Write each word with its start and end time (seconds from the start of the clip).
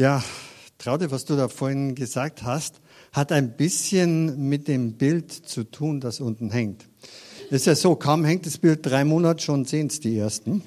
Ja, 0.00 0.22
Traude, 0.78 1.10
was 1.10 1.24
du 1.24 1.34
da 1.34 1.48
vorhin 1.48 1.96
gesagt 1.96 2.44
hast, 2.44 2.80
hat 3.12 3.32
ein 3.32 3.56
bisschen 3.56 4.48
mit 4.48 4.68
dem 4.68 4.92
Bild 4.92 5.32
zu 5.32 5.64
tun, 5.64 5.98
das 6.00 6.20
unten 6.20 6.52
hängt. 6.52 6.88
Ist 7.50 7.66
ja 7.66 7.74
so, 7.74 7.96
kaum 7.96 8.24
hängt 8.24 8.46
das 8.46 8.58
Bild 8.58 8.86
drei 8.86 9.04
Monate, 9.04 9.42
schon 9.42 9.64
sehen 9.64 9.88
es 9.88 9.98
die 9.98 10.16
Ersten. 10.16 10.62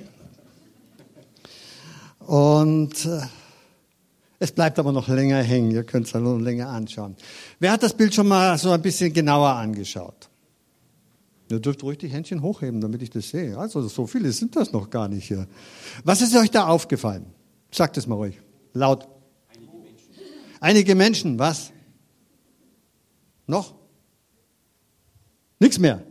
Und 2.19 3.05
äh, 3.05 3.21
es 4.39 4.51
bleibt 4.51 4.79
aber 4.79 4.91
noch 4.91 5.07
länger 5.07 5.41
hängen, 5.41 5.71
ihr 5.71 5.85
könnt 5.85 6.07
es 6.07 6.11
ja 6.11 6.19
noch 6.19 6.37
länger 6.37 6.67
anschauen. 6.67 7.15
Wer 7.59 7.71
hat 7.71 7.83
das 7.83 7.93
Bild 7.93 8.13
schon 8.13 8.27
mal 8.27 8.57
so 8.57 8.71
ein 8.71 8.81
bisschen 8.81 9.13
genauer 9.13 9.51
angeschaut? 9.51 10.27
Ihr 11.49 11.61
dürft 11.61 11.83
ruhig 11.83 11.99
die 11.99 12.09
Händchen 12.09 12.41
hochheben, 12.41 12.81
damit 12.81 13.01
ich 13.01 13.11
das 13.11 13.29
sehe. 13.29 13.57
Also 13.57 13.81
so 13.87 14.07
viele 14.07 14.33
sind 14.33 14.57
das 14.57 14.73
noch 14.73 14.89
gar 14.89 15.07
nicht 15.07 15.25
hier. 15.25 15.47
Was 16.03 16.21
ist 16.21 16.35
euch 16.35 16.51
da 16.51 16.67
aufgefallen? 16.67 17.27
Sagt 17.71 17.95
es 17.95 18.07
mal 18.07 18.15
ruhig. 18.15 18.41
Laut. 18.73 19.07
Einige 20.61 20.93
Menschen, 20.93 21.39
was? 21.39 21.73
Noch? 23.47 23.73
Nichts 25.59 25.79
mehr. 25.79 26.05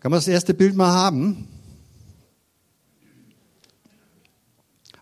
Kann 0.00 0.10
man 0.10 0.16
das 0.16 0.26
erste 0.26 0.54
Bild 0.54 0.74
mal 0.74 0.90
haben? 0.90 1.46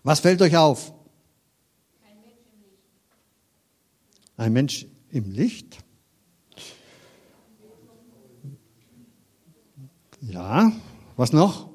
Was 0.03 0.19
fällt 0.19 0.41
euch 0.41 0.57
auf? 0.57 0.93
Ein 4.35 4.51
Mensch 4.51 4.85
im 5.11 5.31
Licht? 5.31 5.77
Ja, 10.19 10.73
was 11.15 11.31
noch? 11.31 11.70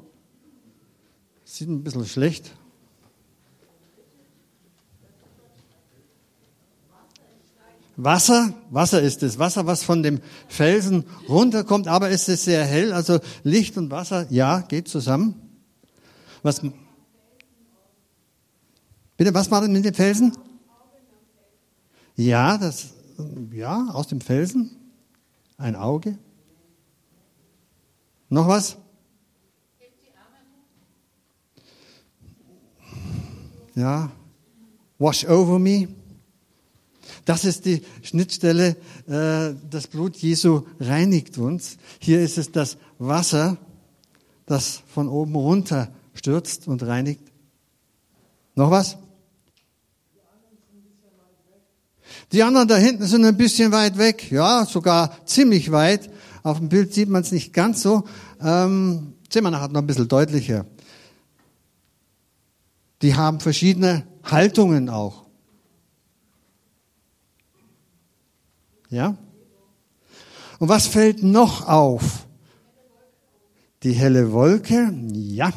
Sieht 1.56 1.70
ein 1.70 1.82
bisschen 1.82 2.04
schlecht. 2.04 2.54
Wasser, 7.96 8.52
Wasser 8.68 9.00
ist 9.00 9.22
es, 9.22 9.38
Wasser, 9.38 9.64
was 9.64 9.82
von 9.82 10.02
dem 10.02 10.20
Felsen 10.48 11.04
runterkommt, 11.30 11.88
aber 11.88 12.10
es 12.10 12.28
ist 12.28 12.44
sehr 12.44 12.62
hell, 12.62 12.92
also 12.92 13.20
Licht 13.42 13.78
und 13.78 13.90
Wasser, 13.90 14.30
ja, 14.30 14.60
geht 14.60 14.86
zusammen. 14.86 15.34
Was, 16.42 16.60
bitte, 19.16 19.32
was 19.32 19.50
war 19.50 19.62
denn 19.62 19.72
mit 19.72 19.86
dem 19.86 19.94
Felsen? 19.94 20.36
Ja, 22.16 22.58
das, 22.58 22.90
ja, 23.50 23.86
aus 23.94 24.08
dem 24.08 24.20
Felsen, 24.20 24.76
ein 25.56 25.74
Auge. 25.74 26.18
Noch 28.28 28.46
was? 28.46 28.76
Ja, 33.76 34.10
wash 34.98 35.26
over 35.26 35.58
me. 35.58 35.88
Das 37.26 37.44
ist 37.44 37.66
die 37.66 37.82
Schnittstelle, 38.02 38.76
äh, 39.06 39.54
das 39.70 39.86
Blut 39.86 40.16
Jesu 40.16 40.62
reinigt 40.80 41.38
uns. 41.38 41.76
Hier 41.98 42.20
ist 42.20 42.38
es 42.38 42.50
das 42.50 42.78
Wasser, 42.98 43.58
das 44.46 44.82
von 44.88 45.08
oben 45.08 45.34
runter 45.34 45.88
stürzt 46.14 46.66
und 46.68 46.82
reinigt. 46.82 47.20
Noch 48.54 48.70
was? 48.70 48.96
Die 52.32 52.42
anderen 52.42 52.66
da 52.66 52.76
hinten 52.76 53.04
sind 53.04 53.24
ein 53.24 53.36
bisschen 53.36 53.72
weit 53.72 53.98
weg, 53.98 54.32
ja, 54.32 54.64
sogar 54.64 55.24
ziemlich 55.26 55.70
weit. 55.70 56.10
Auf 56.42 56.58
dem 56.58 56.70
Bild 56.70 56.94
sieht 56.94 57.10
man 57.10 57.22
es 57.22 57.30
nicht 57.30 57.52
ganz 57.52 57.82
so. 57.82 58.04
Ähm, 58.40 59.12
Zimmerner 59.28 59.60
hat 59.60 59.72
noch 59.72 59.82
ein 59.82 59.86
bisschen 59.86 60.08
deutlicher. 60.08 60.64
Die 63.02 63.14
haben 63.14 63.40
verschiedene 63.40 64.06
Haltungen 64.24 64.88
auch. 64.88 65.26
Ja? 68.88 69.16
Und 70.58 70.68
was 70.68 70.86
fällt 70.86 71.22
noch 71.22 71.68
auf? 71.68 72.26
Die 73.82 73.92
helle 73.92 74.32
Wolke, 74.32 74.92
ja. 75.12 75.52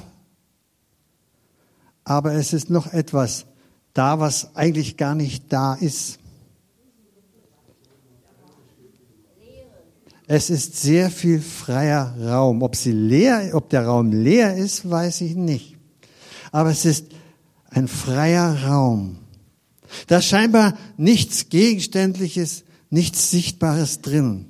Aber 2.03 2.33
es 2.33 2.53
ist 2.53 2.69
noch 2.69 2.91
etwas 2.91 3.45
da, 3.93 4.19
was 4.19 4.55
eigentlich 4.55 4.97
gar 4.97 5.15
nicht 5.15 5.51
da 5.51 5.75
ist. 5.75 6.19
Es 10.27 10.49
ist 10.51 10.75
sehr 10.75 11.09
viel 11.09 11.41
freier 11.41 12.15
Raum. 12.21 12.61
Ob, 12.61 12.75
sie 12.75 12.91
leer, 12.91 13.49
ob 13.53 13.69
der 13.69 13.87
Raum 13.87 14.11
leer 14.11 14.55
ist, 14.55 14.87
weiß 14.87 15.21
ich 15.21 15.35
nicht. 15.35 15.75
Aber 16.51 16.69
es 16.69 16.85
ist 16.85 17.05
ein 17.69 17.87
freier 17.87 18.65
Raum. 18.65 19.17
Da 20.07 20.19
ist 20.19 20.25
scheinbar 20.25 20.77
nichts 20.97 21.49
Gegenständliches, 21.49 22.63
nichts 22.89 23.31
Sichtbares 23.31 24.01
drin. 24.01 24.45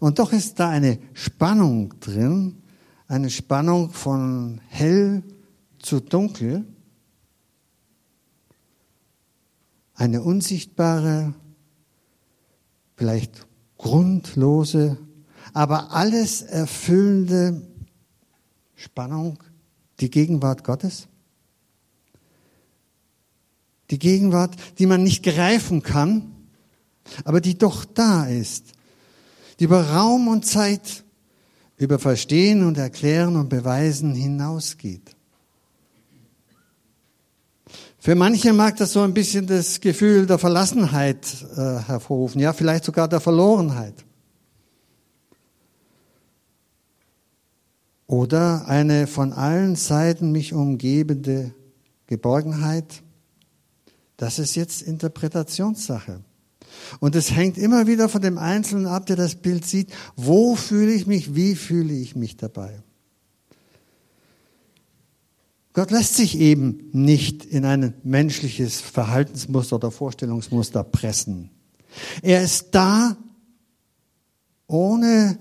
Und 0.00 0.18
doch 0.18 0.32
ist 0.32 0.58
da 0.58 0.68
eine 0.68 0.98
Spannung 1.14 1.94
drin, 2.00 2.62
eine 3.08 3.30
Spannung 3.30 3.90
von 3.90 4.60
hell 4.68 5.22
zu 5.78 6.00
dunkel, 6.00 6.64
eine 9.94 10.22
unsichtbare, 10.22 11.34
vielleicht 12.96 13.46
grundlose, 13.78 14.98
aber 15.52 15.92
alles 15.92 16.42
erfüllende 16.42 17.62
Spannung, 18.74 19.42
die 20.00 20.10
Gegenwart 20.10 20.64
Gottes. 20.64 21.08
Die 23.90 23.98
Gegenwart, 23.98 24.56
die 24.78 24.86
man 24.86 25.02
nicht 25.02 25.22
greifen 25.22 25.82
kann, 25.82 26.32
aber 27.24 27.40
die 27.40 27.56
doch 27.56 27.84
da 27.84 28.26
ist, 28.26 28.72
die 29.58 29.64
über 29.64 29.90
Raum 29.90 30.28
und 30.28 30.44
Zeit, 30.44 31.04
über 31.76 31.98
Verstehen 31.98 32.64
und 32.64 32.78
Erklären 32.78 33.36
und 33.36 33.48
Beweisen 33.48 34.14
hinausgeht. 34.14 35.16
Für 37.98 38.14
manche 38.14 38.52
mag 38.52 38.76
das 38.76 38.92
so 38.92 39.02
ein 39.02 39.14
bisschen 39.14 39.46
das 39.46 39.80
Gefühl 39.80 40.26
der 40.26 40.38
Verlassenheit 40.38 41.26
äh, 41.56 41.80
hervorrufen, 41.80 42.40
ja, 42.40 42.52
vielleicht 42.52 42.84
sogar 42.84 43.08
der 43.08 43.20
Verlorenheit. 43.20 44.04
Oder 48.06 48.68
eine 48.68 49.08
von 49.08 49.32
allen 49.32 49.74
Seiten 49.74 50.30
mich 50.30 50.52
umgebende 50.52 51.52
Geborgenheit. 52.06 53.02
Das 54.16 54.38
ist 54.38 54.54
jetzt 54.54 54.82
Interpretationssache. 54.82 56.22
Und 57.00 57.14
es 57.14 57.30
hängt 57.32 57.58
immer 57.58 57.86
wieder 57.86 58.08
von 58.08 58.22
dem 58.22 58.38
Einzelnen 58.38 58.86
ab, 58.86 59.06
der 59.06 59.16
das 59.16 59.34
Bild 59.34 59.64
sieht. 59.64 59.92
Wo 60.16 60.56
fühle 60.56 60.92
ich 60.92 61.06
mich? 61.06 61.34
Wie 61.34 61.54
fühle 61.54 61.92
ich 61.92 62.16
mich 62.16 62.36
dabei? 62.36 62.82
Gott 65.72 65.90
lässt 65.90 66.14
sich 66.14 66.38
eben 66.38 66.88
nicht 66.92 67.44
in 67.44 67.66
ein 67.66 67.92
menschliches 68.02 68.80
Verhaltensmuster 68.80 69.76
oder 69.76 69.90
Vorstellungsmuster 69.90 70.82
pressen. 70.82 71.50
Er 72.22 72.42
ist 72.42 72.68
da, 72.74 73.16
ohne 74.66 75.38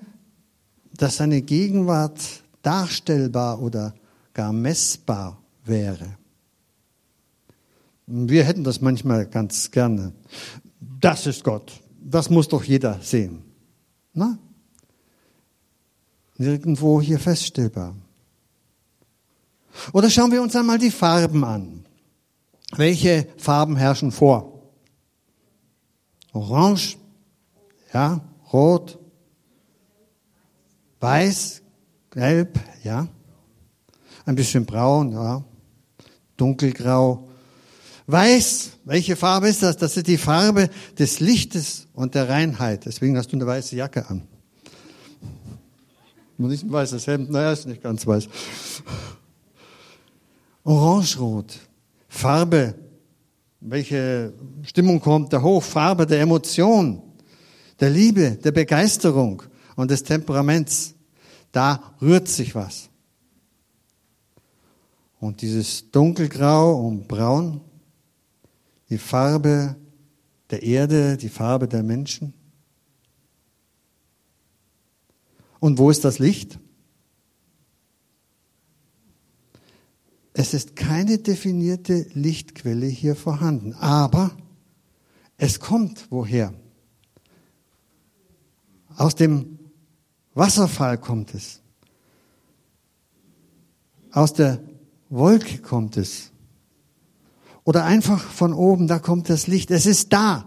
dass 0.97 1.17
seine 1.17 1.41
Gegenwart 1.41 2.19
darstellbar 2.61 3.61
oder 3.61 3.95
gar 4.33 4.51
messbar 4.51 5.41
wäre. 5.63 6.17
Wir 8.07 8.43
hätten 8.43 8.63
das 8.63 8.81
manchmal 8.81 9.25
ganz 9.25 9.71
gerne 9.71 10.13
das 11.05 11.27
ist 11.27 11.43
Gott. 11.43 11.71
Das 12.01 12.29
muss 12.29 12.47
doch 12.47 12.63
jeder 12.63 12.99
sehen. 13.01 13.43
Na? 14.13 14.39
Nirgendwo 16.37 17.01
hier 17.01 17.19
feststellbar. 17.19 17.95
Oder 19.93 20.09
schauen 20.09 20.31
wir 20.31 20.41
uns 20.41 20.55
einmal 20.55 20.79
die 20.79 20.89
Farben 20.89 21.43
an. 21.43 21.85
Welche 22.75 23.27
Farben 23.37 23.75
herrschen 23.75 24.11
vor? 24.11 24.71
Orange, 26.33 26.97
ja, 27.93 28.21
rot, 28.51 28.99
weiß, 30.99 31.61
gelb, 32.09 32.59
ja, 32.83 33.07
ein 34.25 34.35
bisschen 34.35 34.65
braun, 34.65 35.11
ja, 35.11 35.45
dunkelgrau, 36.35 37.24
Weiß, 38.07 38.71
welche 38.83 39.15
Farbe 39.15 39.49
ist 39.49 39.63
das? 39.63 39.77
Das 39.77 39.97
ist 39.97 40.07
die 40.07 40.17
Farbe 40.17 40.69
des 40.97 41.19
Lichtes 41.19 41.87
und 41.93 42.13
der 42.13 42.29
Reinheit. 42.29 42.85
Deswegen 42.85 43.17
hast 43.17 43.31
du 43.31 43.37
eine 43.37 43.47
weiße 43.47 43.75
Jacke 43.75 44.07
an. 44.07 44.27
Nur 46.37 46.49
nicht 46.49 46.63
ein 46.63 46.71
weißes 46.71 47.07
Hemd, 47.07 47.31
naja, 47.31 47.53
ist 47.53 47.65
nicht 47.65 47.81
ganz 47.81 48.05
weiß. 48.05 48.27
Orangerot, 50.63 51.59
Farbe, 52.07 52.75
welche 53.61 54.33
Stimmung 54.63 54.99
kommt 54.99 55.31
da 55.31 55.41
hoch? 55.41 55.63
Farbe 55.63 56.05
der 56.05 56.21
Emotion, 56.21 57.01
der 57.79 57.89
Liebe, 57.89 58.31
der 58.31 58.51
Begeisterung 58.51 59.41
und 59.75 59.89
des 59.89 60.03
Temperaments. 60.03 60.93
Da 61.51 61.95
rührt 62.01 62.27
sich 62.27 62.53
was. 62.53 62.89
Und 65.19 65.41
dieses 65.41 65.89
dunkelgrau 65.89 66.85
und 66.85 67.07
braun, 67.07 67.61
die 68.89 68.97
Farbe 68.97 69.75
der 70.51 70.63
Erde, 70.63 71.17
die 71.17 71.29
Farbe 71.29 71.67
der 71.67 71.83
Menschen. 71.83 72.33
Und 75.59 75.79
wo 75.79 75.89
ist 75.89 76.05
das 76.05 76.19
Licht? 76.19 76.59
Es 80.33 80.53
ist 80.53 80.75
keine 80.75 81.17
definierte 81.17 82.07
Lichtquelle 82.13 82.87
hier 82.87 83.15
vorhanden, 83.15 83.73
aber 83.73 84.35
es 85.37 85.59
kommt 85.59 86.07
woher? 86.11 86.53
Aus 88.97 89.15
dem 89.15 89.59
Wasserfall 90.33 90.97
kommt 90.97 91.33
es. 91.33 91.61
Aus 94.11 94.33
der 94.33 94.61
Wolke 95.09 95.59
kommt 95.59 95.97
es. 95.97 96.31
Oder 97.65 97.83
einfach 97.83 98.21
von 98.21 98.53
oben, 98.53 98.87
da 98.87 98.99
kommt 98.99 99.27
das 99.27 99.47
Licht. 99.47 99.71
Es 99.71 99.85
ist 99.85 100.13
da. 100.13 100.45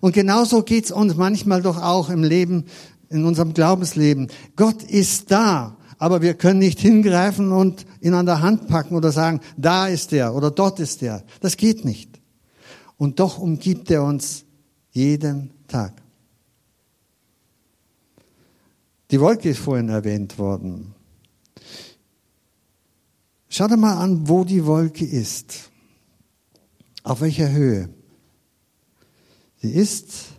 Und 0.00 0.12
genauso 0.12 0.62
geht's 0.62 0.92
uns 0.92 1.16
manchmal 1.16 1.62
doch 1.62 1.82
auch 1.82 2.10
im 2.10 2.22
Leben, 2.22 2.66
in 3.08 3.24
unserem 3.24 3.54
Glaubensleben. 3.54 4.28
Gott 4.54 4.82
ist 4.82 5.30
da, 5.30 5.76
aber 5.98 6.20
wir 6.20 6.34
können 6.34 6.58
nicht 6.58 6.78
hingreifen 6.78 7.52
und 7.52 7.86
ihn 8.00 8.14
an 8.14 8.26
der 8.26 8.42
Hand 8.42 8.68
packen 8.68 8.94
oder 8.96 9.12
sagen, 9.12 9.40
da 9.56 9.88
ist 9.88 10.12
er 10.12 10.34
oder 10.34 10.50
dort 10.50 10.78
ist 10.78 11.02
er. 11.02 11.24
Das 11.40 11.56
geht 11.56 11.84
nicht. 11.84 12.20
Und 12.98 13.18
doch 13.18 13.38
umgibt 13.38 13.90
er 13.90 14.04
uns 14.04 14.44
jeden 14.90 15.50
Tag. 15.68 15.94
Die 19.10 19.20
Wolke 19.20 19.50
ist 19.50 19.60
vorhin 19.60 19.88
erwähnt 19.88 20.38
worden. 20.38 20.94
Schau 23.48 23.68
dir 23.68 23.76
mal 23.76 23.96
an, 23.96 24.28
wo 24.28 24.44
die 24.44 24.66
Wolke 24.66 25.04
ist. 25.04 25.70
Auf 27.04 27.20
welcher 27.20 27.52
Höhe? 27.52 27.90
Sie 29.60 29.70
ist 29.70 30.32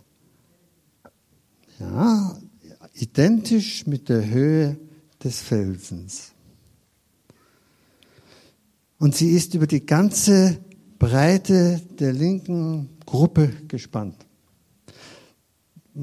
ja, 1.78 2.36
identisch 2.94 3.86
mit 3.86 4.08
der 4.08 4.28
Höhe 4.28 4.76
des 5.22 5.40
Felsens. 5.40 6.32
Und 8.98 9.14
sie 9.14 9.30
ist 9.30 9.54
über 9.54 9.68
die 9.68 9.86
ganze 9.86 10.58
Breite 10.98 11.80
der 12.00 12.12
linken 12.12 12.88
Gruppe 13.06 13.52
gespannt. 13.68 14.16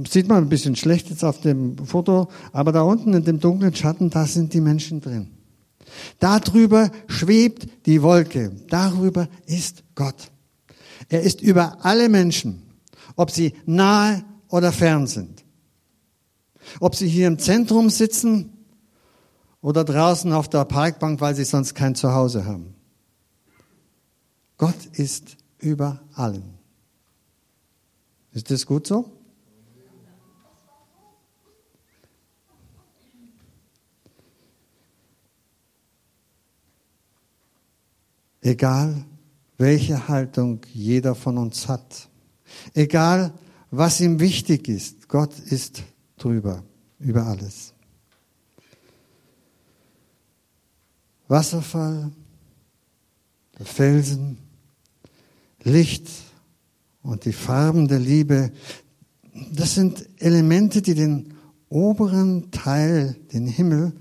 Sieht 0.09 0.27
man 0.27 0.43
ein 0.43 0.49
bisschen 0.49 0.77
schlecht 0.77 1.09
jetzt 1.09 1.25
auf 1.25 1.41
dem 1.41 1.77
Foto, 1.85 2.29
aber 2.53 2.71
da 2.71 2.83
unten 2.83 3.13
in 3.13 3.25
dem 3.25 3.39
dunklen 3.39 3.75
Schatten, 3.75 4.09
da 4.09 4.25
sind 4.25 4.53
die 4.53 4.61
Menschen 4.61 5.01
drin. 5.01 5.31
Darüber 6.19 6.89
schwebt 7.07 7.67
die 7.85 8.01
Wolke. 8.01 8.51
Darüber 8.69 9.27
ist 9.45 9.83
Gott. 9.93 10.31
Er 11.09 11.21
ist 11.21 11.41
über 11.41 11.85
alle 11.85 12.09
Menschen, 12.09 12.63
ob 13.15 13.31
sie 13.31 13.53
nahe 13.65 14.23
oder 14.49 14.71
fern 14.71 15.07
sind. 15.07 15.43
Ob 16.79 16.95
sie 16.95 17.07
hier 17.07 17.27
im 17.27 17.39
Zentrum 17.39 17.89
sitzen 17.89 18.53
oder 19.61 19.83
draußen 19.83 20.31
auf 20.31 20.49
der 20.49 20.65
Parkbank, 20.65 21.21
weil 21.21 21.35
sie 21.35 21.43
sonst 21.43 21.73
kein 21.73 21.95
Zuhause 21.95 22.45
haben. 22.45 22.75
Gott 24.57 24.85
ist 24.93 25.37
über 25.59 26.01
allen. 26.13 26.57
Ist 28.31 28.49
das 28.49 28.65
gut 28.65 28.87
so? 28.87 29.11
Egal, 38.41 39.05
welche 39.63 40.09
Haltung 40.09 40.59
jeder 40.73 41.15
von 41.15 41.37
uns 41.37 41.69
hat, 41.69 42.09
egal, 42.73 43.33
was 43.71 44.01
ihm 44.01 44.19
wichtig 44.19 44.67
ist, 44.67 45.07
Gott 45.07 45.39
ist 45.39 45.83
drüber, 46.17 46.63
über 46.99 47.25
alles. 47.25 47.73
Wasserfall, 51.29 52.11
Felsen, 53.63 54.37
Licht 55.63 56.09
und 57.01 57.23
die 57.23 57.31
Farben 57.31 57.87
der 57.87 57.99
Liebe, 57.99 58.51
das 59.53 59.75
sind 59.75 60.05
Elemente, 60.17 60.81
die 60.81 60.93
den 60.93 61.35
oberen 61.69 62.51
Teil, 62.51 63.15
den 63.31 63.47
Himmel 63.47 63.93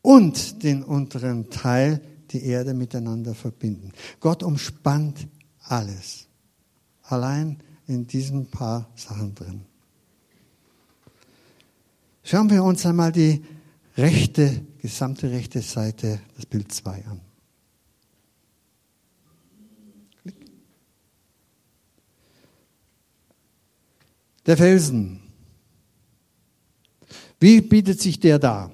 und 0.00 0.62
den 0.62 0.82
unteren 0.82 1.50
Teil 1.50 2.00
die 2.34 2.44
Erde 2.44 2.74
miteinander 2.74 3.34
verbinden. 3.34 3.92
Gott 4.20 4.42
umspannt 4.42 5.28
alles. 5.62 6.26
Allein 7.02 7.62
in 7.86 8.06
diesen 8.06 8.46
paar 8.50 8.90
Sachen 8.96 9.34
drin. 9.34 9.62
Schauen 12.24 12.50
wir 12.50 12.64
uns 12.64 12.84
einmal 12.84 13.12
die 13.12 13.44
rechte, 13.96 14.64
gesamte 14.78 15.30
rechte 15.30 15.62
Seite, 15.62 16.20
das 16.36 16.46
Bild 16.46 16.72
2 16.72 17.04
an. 17.06 17.20
Der 24.46 24.56
Felsen. 24.56 25.20
Wie 27.40 27.60
bietet 27.60 28.00
sich 28.00 28.20
der 28.20 28.38
da? 28.38 28.70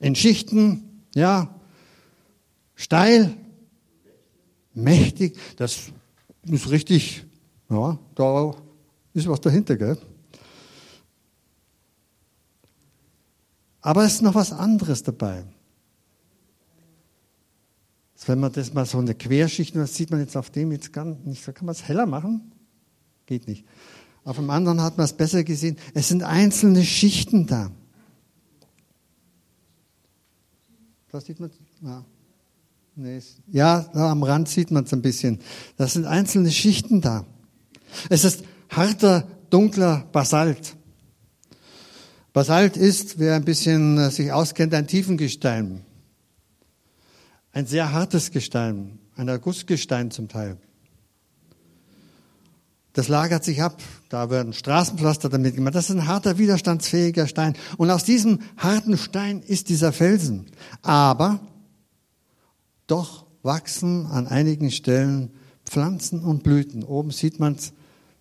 In 0.00 0.16
Schichten, 0.16 0.91
ja, 1.14 1.54
steil, 2.74 3.36
mächtig, 4.74 5.36
das 5.56 5.92
ist 6.42 6.70
richtig, 6.70 7.24
ja, 7.68 7.98
da 8.14 8.54
ist 9.14 9.28
was 9.28 9.40
dahinter, 9.40 9.76
gell? 9.76 9.98
Aber 13.80 14.04
es 14.04 14.14
ist 14.14 14.22
noch 14.22 14.34
was 14.34 14.52
anderes 14.52 15.02
dabei. 15.02 15.44
Wenn 18.24 18.38
man 18.38 18.52
das 18.52 18.72
mal 18.72 18.86
so 18.86 18.98
eine 18.98 19.16
Querschicht, 19.16 19.74
das 19.74 19.96
sieht 19.96 20.12
man 20.12 20.20
jetzt 20.20 20.36
auf 20.36 20.50
dem 20.50 20.70
jetzt 20.70 20.92
gar 20.92 21.04
nicht, 21.04 21.44
kann 21.44 21.66
man 21.66 21.74
es 21.74 21.82
heller 21.82 22.06
machen? 22.06 22.52
Geht 23.26 23.48
nicht. 23.48 23.64
Auf 24.22 24.36
dem 24.36 24.48
anderen 24.50 24.80
hat 24.80 24.96
man 24.96 25.04
es 25.04 25.12
besser 25.12 25.42
gesehen. 25.42 25.76
Es 25.94 26.06
sind 26.06 26.22
einzelne 26.22 26.84
Schichten 26.84 27.48
da. 27.48 27.72
Das 31.12 31.26
sieht 31.26 31.40
man. 31.40 31.50
Ja. 31.82 32.04
Nee, 32.94 33.20
ja, 33.50 33.88
am 33.92 34.22
Rand 34.22 34.48
sieht 34.48 34.70
man 34.70 34.84
es 34.84 34.92
ein 34.92 35.02
bisschen. 35.02 35.40
Das 35.76 35.92
sind 35.92 36.06
einzelne 36.06 36.50
Schichten 36.50 37.00
da. 37.00 37.26
Es 38.08 38.24
ist 38.24 38.44
harter, 38.70 39.28
dunkler 39.50 40.06
Basalt. 40.12 40.74
Basalt 42.32 42.78
ist, 42.78 43.18
wer 43.18 43.34
ein 43.34 43.44
bisschen 43.44 43.98
äh, 43.98 44.10
sich 44.10 44.32
auskennt, 44.32 44.72
ein 44.72 44.86
Tiefengestein. 44.86 45.84
Ein 47.52 47.66
sehr 47.66 47.92
hartes 47.92 48.30
Gestein, 48.30 48.98
ein 49.14 49.28
Ergussgestein 49.28 50.10
zum 50.10 50.28
Teil. 50.28 50.56
Das 52.92 53.08
lagert 53.08 53.44
sich 53.44 53.62
ab. 53.62 53.82
Da 54.08 54.28
werden 54.28 54.52
Straßenpflaster 54.52 55.28
damit 55.28 55.54
gemacht. 55.54 55.74
Das 55.74 55.88
ist 55.88 55.96
ein 55.96 56.06
harter, 56.06 56.38
widerstandsfähiger 56.38 57.26
Stein. 57.26 57.54
Und 57.78 57.90
aus 57.90 58.04
diesem 58.04 58.40
harten 58.58 58.98
Stein 58.98 59.40
ist 59.40 59.68
dieser 59.70 59.92
Felsen. 59.92 60.46
Aber 60.82 61.40
doch 62.86 63.24
wachsen 63.42 64.06
an 64.06 64.26
einigen 64.26 64.70
Stellen 64.70 65.30
Pflanzen 65.64 66.20
und 66.20 66.42
Blüten. 66.42 66.84
Oben 66.84 67.10
sieht 67.10 67.40
man 67.40 67.54
es 67.54 67.72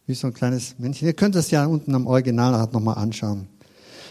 wie 0.07 0.13
so 0.13 0.27
ein 0.27 0.33
kleines 0.33 0.79
Männchen. 0.79 1.07
Ihr 1.07 1.13
könnt 1.13 1.35
das 1.35 1.51
ja 1.51 1.65
unten 1.65 1.93
am 1.93 2.07
Originalrad 2.07 2.73
nochmal 2.73 2.97
anschauen. 2.97 3.47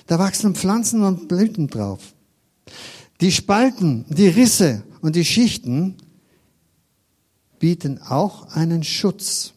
Da 0.06 0.18
wachsen 0.18 0.54
Pflanzen 0.54 1.02
und 1.02 1.28
Blüten 1.28 1.68
drauf. 1.68 2.14
Die 3.20 3.32
Spalten, 3.32 4.04
die 4.08 4.28
Risse 4.28 4.82
und 5.00 5.16
die 5.16 5.24
Schichten 5.24 5.96
bieten 7.58 8.00
auch 8.02 8.54
einen 8.54 8.82
Schutz 8.82 9.54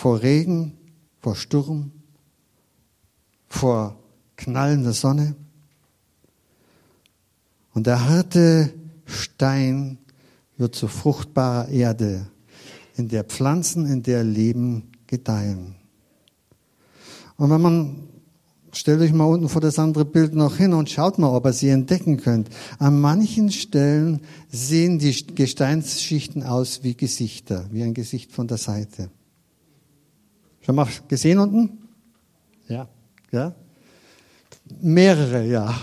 vor 0.00 0.22
Regen, 0.22 0.72
vor 1.20 1.36
Sturm, 1.36 1.90
vor 3.48 3.98
knallender 4.36 4.94
Sonne. 4.94 5.36
Und 7.74 7.86
der 7.86 8.08
harte 8.08 8.72
Stein 9.04 9.98
wird 10.56 10.74
zu 10.74 10.88
fruchtbarer 10.88 11.68
Erde, 11.68 12.26
in 12.96 13.08
der 13.08 13.24
Pflanzen, 13.24 13.84
in 13.84 14.02
der 14.02 14.24
Leben 14.24 14.90
gedeihen. 15.06 15.74
Und 17.36 17.50
wenn 17.50 17.60
man, 17.60 18.08
stellt 18.72 19.02
euch 19.02 19.12
mal 19.12 19.24
unten 19.24 19.50
vor 19.50 19.60
das 19.60 19.78
andere 19.78 20.06
Bild 20.06 20.34
noch 20.34 20.56
hin 20.56 20.72
und 20.72 20.88
schaut 20.88 21.18
mal, 21.18 21.28
ob 21.28 21.44
ihr 21.44 21.52
sie 21.52 21.68
entdecken 21.68 22.16
könnt. 22.16 22.48
An 22.78 23.02
manchen 23.02 23.52
Stellen 23.52 24.22
sehen 24.50 24.98
die 24.98 25.26
Gesteinsschichten 25.34 26.42
aus 26.42 26.82
wie 26.84 26.94
Gesichter, 26.94 27.66
wie 27.70 27.82
ein 27.82 27.92
Gesicht 27.92 28.32
von 28.32 28.48
der 28.48 28.56
Seite. 28.56 29.10
Schon 30.70 30.76
mal 30.76 30.86
gesehen 31.08 31.40
unten? 31.40 31.88
Ja. 32.68 32.88
Ja? 33.32 33.56
Mehrere, 34.80 35.44
ja. 35.44 35.76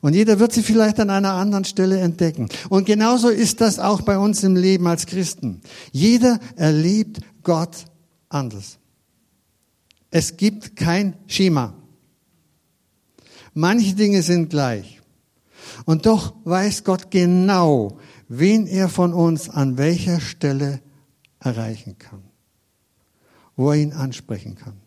Und 0.00 0.14
jeder 0.14 0.38
wird 0.38 0.52
sie 0.52 0.62
vielleicht 0.62 1.00
an 1.00 1.10
einer 1.10 1.32
anderen 1.32 1.64
Stelle 1.64 1.98
entdecken. 1.98 2.48
Und 2.68 2.86
genauso 2.86 3.28
ist 3.28 3.60
das 3.60 3.80
auch 3.80 4.02
bei 4.02 4.16
uns 4.16 4.44
im 4.44 4.54
Leben 4.54 4.86
als 4.86 5.06
Christen. 5.06 5.60
Jeder 5.90 6.38
erlebt 6.54 7.18
Gott 7.42 7.86
anders. 8.28 8.78
Es 10.12 10.36
gibt 10.36 10.76
kein 10.76 11.16
Schema. 11.26 11.74
Manche 13.54 13.96
Dinge 13.96 14.22
sind 14.22 14.50
gleich. 14.50 15.00
Und 15.84 16.06
doch 16.06 16.32
weiß 16.44 16.84
Gott 16.84 17.10
genau, 17.10 17.98
wen 18.28 18.68
er 18.68 18.88
von 18.88 19.12
uns 19.12 19.50
an 19.50 19.78
welcher 19.78 20.20
Stelle 20.20 20.80
erreichen 21.40 21.98
kann, 21.98 22.22
wo 23.56 23.70
er 23.70 23.78
ihn 23.78 23.92
ansprechen 23.92 24.54
kann, 24.54 24.80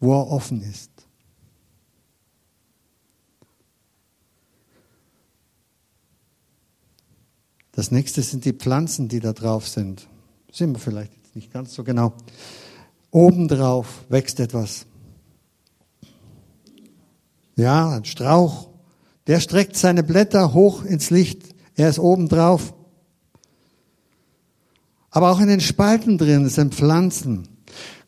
wo 0.00 0.12
er 0.12 0.28
offen 0.28 0.60
ist. 0.62 0.90
Das 7.72 7.90
nächste 7.90 8.22
sind 8.22 8.44
die 8.44 8.52
Pflanzen, 8.52 9.08
die 9.08 9.18
da 9.18 9.32
drauf 9.32 9.66
sind. 9.66 10.08
Sehen 10.52 10.72
wir 10.72 10.78
vielleicht 10.78 11.12
jetzt 11.16 11.34
nicht 11.34 11.52
ganz 11.52 11.74
so 11.74 11.82
genau. 11.82 12.12
Obendrauf 13.10 14.04
wächst 14.08 14.38
etwas. 14.38 14.86
Ja, 17.56 17.90
ein 17.90 18.04
Strauch. 18.04 18.68
Der 19.26 19.40
streckt 19.40 19.76
seine 19.76 20.02
Blätter 20.02 20.52
hoch 20.52 20.84
ins 20.84 21.10
Licht. 21.10 21.42
Er 21.74 21.88
ist 21.88 21.98
obendrauf. 21.98 22.74
Aber 25.14 25.30
auch 25.30 25.38
in 25.38 25.46
den 25.46 25.60
Spalten 25.60 26.18
drin 26.18 26.48
sind 26.48 26.74
Pflanzen. 26.74 27.46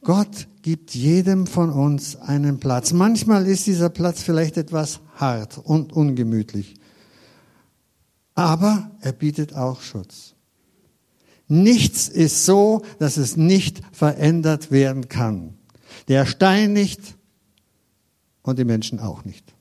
Gott 0.03 0.49
gibt 0.63 0.93
jedem 0.93 1.47
von 1.47 1.71
uns 1.71 2.17
einen 2.17 2.59
Platz. 2.59 2.93
Manchmal 2.93 3.47
ist 3.47 3.69
dieser 3.69 3.91
Platz 3.91 4.23
vielleicht 4.23 4.57
etwas 4.57 4.99
hart 5.15 5.57
und 5.57 5.93
ungemütlich. 5.93 6.75
Aber 8.35 8.91
er 9.01 9.13
bietet 9.13 9.55
auch 9.55 9.83
Schutz. 9.83 10.35
Nichts 11.47 12.09
ist 12.09 12.45
so, 12.45 12.83
dass 12.99 13.19
es 13.19 13.37
nicht 13.37 13.83
verändert 13.93 14.73
werden 14.73 15.09
kann. 15.09 15.55
Der 16.09 16.27
Stein 16.27 16.73
nicht 16.73 17.15
und 18.43 18.59
die 18.59 18.65
Menschen 18.65 18.99
auch 18.99 19.25
nicht. 19.25 19.55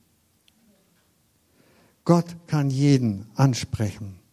Gott 2.06 2.26
kann 2.48 2.72
jeden 2.72 3.28
ansprechen. 3.36 4.25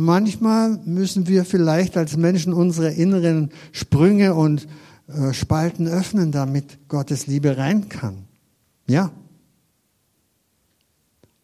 Manchmal 0.00 0.78
müssen 0.84 1.26
wir 1.26 1.44
vielleicht 1.44 1.96
als 1.96 2.16
Menschen 2.16 2.52
unsere 2.52 2.92
inneren 2.92 3.50
Sprünge 3.72 4.34
und 4.34 4.68
äh, 5.08 5.32
Spalten 5.32 5.88
öffnen, 5.88 6.30
damit 6.30 6.86
Gottes 6.86 7.26
Liebe 7.26 7.56
rein 7.56 7.88
kann. 7.88 8.18
Ja. 8.86 9.10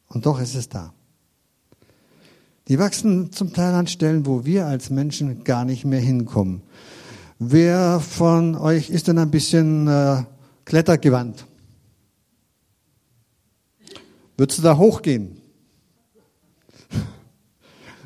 Und 0.06 0.24
doch 0.24 0.40
ist 0.40 0.54
es 0.54 0.68
da. 0.68 0.94
Die 2.68 2.78
wachsen 2.78 3.32
zum 3.32 3.52
Teil 3.52 3.74
an 3.74 3.88
Stellen, 3.88 4.24
wo 4.24 4.44
wir 4.44 4.66
als 4.66 4.88
Menschen 4.88 5.42
gar 5.42 5.64
nicht 5.64 5.84
mehr 5.84 5.98
hinkommen. 5.98 6.62
Wer 7.40 7.98
von 7.98 8.54
euch 8.54 8.88
ist 8.88 9.08
denn 9.08 9.18
ein 9.18 9.32
bisschen 9.32 9.88
äh, 9.88 10.22
klettergewandt? 10.64 11.44
Würdest 14.36 14.60
du 14.60 14.62
da 14.62 14.76
hochgehen? 14.76 15.40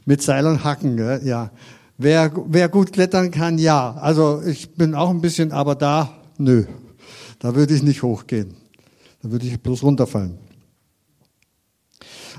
Mit 0.08 0.22
Seil 0.22 0.46
und 0.46 0.64
Hacken, 0.64 0.96
gell? 0.96 1.20
ja. 1.22 1.50
Wer, 1.98 2.32
wer 2.46 2.70
gut 2.70 2.94
klettern 2.94 3.30
kann, 3.30 3.58
ja. 3.58 3.92
Also 3.92 4.40
ich 4.40 4.70
bin 4.74 4.94
auch 4.94 5.10
ein 5.10 5.20
bisschen, 5.20 5.52
aber 5.52 5.74
da, 5.74 6.22
nö. 6.38 6.64
Da 7.40 7.54
würde 7.54 7.74
ich 7.74 7.82
nicht 7.82 8.02
hochgehen. 8.02 8.54
Da 9.20 9.30
würde 9.30 9.46
ich 9.46 9.60
bloß 9.60 9.82
runterfallen. 9.82 10.38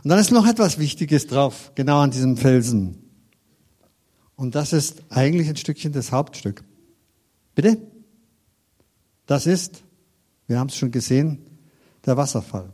Und 0.03 0.09
dann 0.09 0.17
ist 0.17 0.31
noch 0.31 0.47
etwas 0.47 0.79
Wichtiges 0.79 1.27
drauf, 1.27 1.71
genau 1.75 1.99
an 1.99 2.09
diesem 2.09 2.37
Felsen. 2.37 3.03
Und 4.35 4.55
das 4.55 4.73
ist 4.73 5.03
eigentlich 5.09 5.47
ein 5.47 5.55
Stückchen 5.55 5.93
das 5.93 6.11
Hauptstück. 6.11 6.63
Bitte? 7.53 7.77
Das 9.27 9.45
ist, 9.45 9.83
wir 10.47 10.57
haben 10.57 10.69
es 10.69 10.75
schon 10.75 10.89
gesehen, 10.89 11.37
der 12.03 12.17
Wasserfall. 12.17 12.73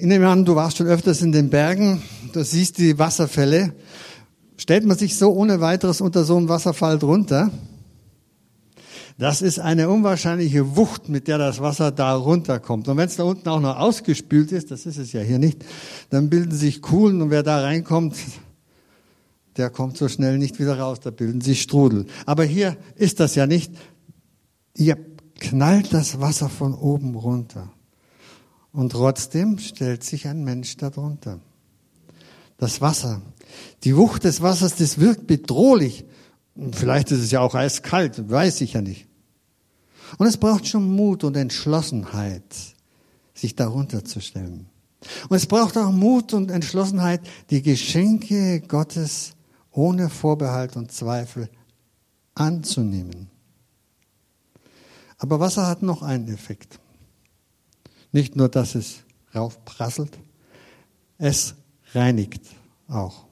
Ich 0.00 0.06
nehme 0.06 0.28
an, 0.28 0.46
du 0.46 0.54
warst 0.54 0.78
schon 0.78 0.86
öfters 0.86 1.20
in 1.20 1.30
den 1.30 1.50
Bergen, 1.50 2.02
du 2.32 2.42
siehst 2.42 2.78
die 2.78 2.98
Wasserfälle. 2.98 3.74
Stellt 4.56 4.86
man 4.86 4.96
sich 4.96 5.18
so 5.18 5.30
ohne 5.30 5.60
weiteres 5.60 6.00
unter 6.00 6.24
so 6.24 6.38
einen 6.38 6.48
Wasserfall 6.48 6.98
drunter? 6.98 7.50
Das 9.18 9.42
ist 9.42 9.58
eine 9.58 9.90
unwahrscheinliche 9.90 10.74
Wucht, 10.74 11.10
mit 11.10 11.28
der 11.28 11.36
das 11.36 11.60
Wasser 11.60 11.92
da 11.92 12.14
runterkommt. 12.14 12.88
Und 12.88 12.96
wenn 12.96 13.08
es 13.08 13.16
da 13.16 13.24
unten 13.24 13.46
auch 13.50 13.60
noch 13.60 13.76
ausgespült 13.76 14.52
ist, 14.52 14.70
das 14.70 14.86
ist 14.86 14.96
es 14.96 15.12
ja 15.12 15.20
hier 15.20 15.38
nicht, 15.38 15.66
dann 16.08 16.30
bilden 16.30 16.56
sich 16.56 16.80
Kuhlen 16.80 17.20
und 17.20 17.28
wer 17.28 17.42
da 17.42 17.60
reinkommt, 17.60 18.16
der 19.58 19.68
kommt 19.68 19.98
so 19.98 20.08
schnell 20.08 20.38
nicht 20.38 20.58
wieder 20.58 20.78
raus, 20.78 21.00
da 21.00 21.10
bilden 21.10 21.42
sich 21.42 21.60
Strudel. 21.60 22.06
Aber 22.24 22.44
hier 22.44 22.78
ist 22.96 23.20
das 23.20 23.34
ja 23.34 23.46
nicht. 23.46 23.74
Ihr 24.74 24.96
knallt 25.38 25.92
das 25.92 26.22
Wasser 26.22 26.48
von 26.48 26.72
oben 26.72 27.14
runter. 27.16 27.70
Und 28.72 28.92
trotzdem 28.92 29.58
stellt 29.58 30.04
sich 30.04 30.28
ein 30.28 30.44
Mensch 30.44 30.76
darunter. 30.76 31.40
Das 32.56 32.80
Wasser, 32.80 33.22
die 33.84 33.96
Wucht 33.96 34.24
des 34.24 34.42
Wassers, 34.42 34.76
das 34.76 34.98
wirkt 34.98 35.26
bedrohlich. 35.26 36.04
Vielleicht 36.72 37.10
ist 37.10 37.20
es 37.20 37.30
ja 37.30 37.40
auch 37.40 37.54
eiskalt, 37.54 38.30
weiß 38.30 38.60
ich 38.60 38.74
ja 38.74 38.82
nicht. 38.82 39.06
Und 40.18 40.26
es 40.26 40.36
braucht 40.36 40.66
schon 40.66 40.90
Mut 40.94 41.24
und 41.24 41.36
Entschlossenheit, 41.36 42.42
sich 43.34 43.56
darunter 43.56 44.04
zu 44.04 44.20
stellen. 44.20 44.66
Und 45.28 45.36
es 45.36 45.46
braucht 45.46 45.78
auch 45.78 45.90
Mut 45.90 46.34
und 46.34 46.50
Entschlossenheit, 46.50 47.22
die 47.48 47.62
Geschenke 47.62 48.60
Gottes 48.60 49.32
ohne 49.70 50.10
Vorbehalt 50.10 50.76
und 50.76 50.92
Zweifel 50.92 51.48
anzunehmen. 52.34 53.30
Aber 55.18 55.40
Wasser 55.40 55.66
hat 55.66 55.82
noch 55.82 56.02
einen 56.02 56.28
Effekt. 56.28 56.80
Nicht 58.12 58.36
nur, 58.36 58.48
dass 58.48 58.74
es 58.74 59.00
raufprasselt, 59.34 60.18
es 61.18 61.54
reinigt 61.92 62.42
auch. 62.88 63.26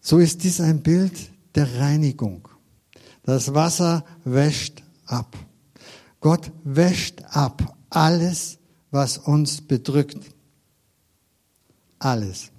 So 0.00 0.18
ist 0.18 0.42
dies 0.44 0.60
ein 0.60 0.82
Bild 0.82 1.12
der 1.54 1.78
Reinigung. 1.78 2.48
Das 3.22 3.54
Wasser 3.54 4.04
wäscht 4.24 4.82
ab. 5.06 5.36
Gott 6.20 6.50
wäscht 6.64 7.22
ab 7.30 7.76
alles, 7.90 8.58
was 8.90 9.18
uns 9.18 9.60
bedrückt. 9.60 10.34
Alles. 11.98 12.50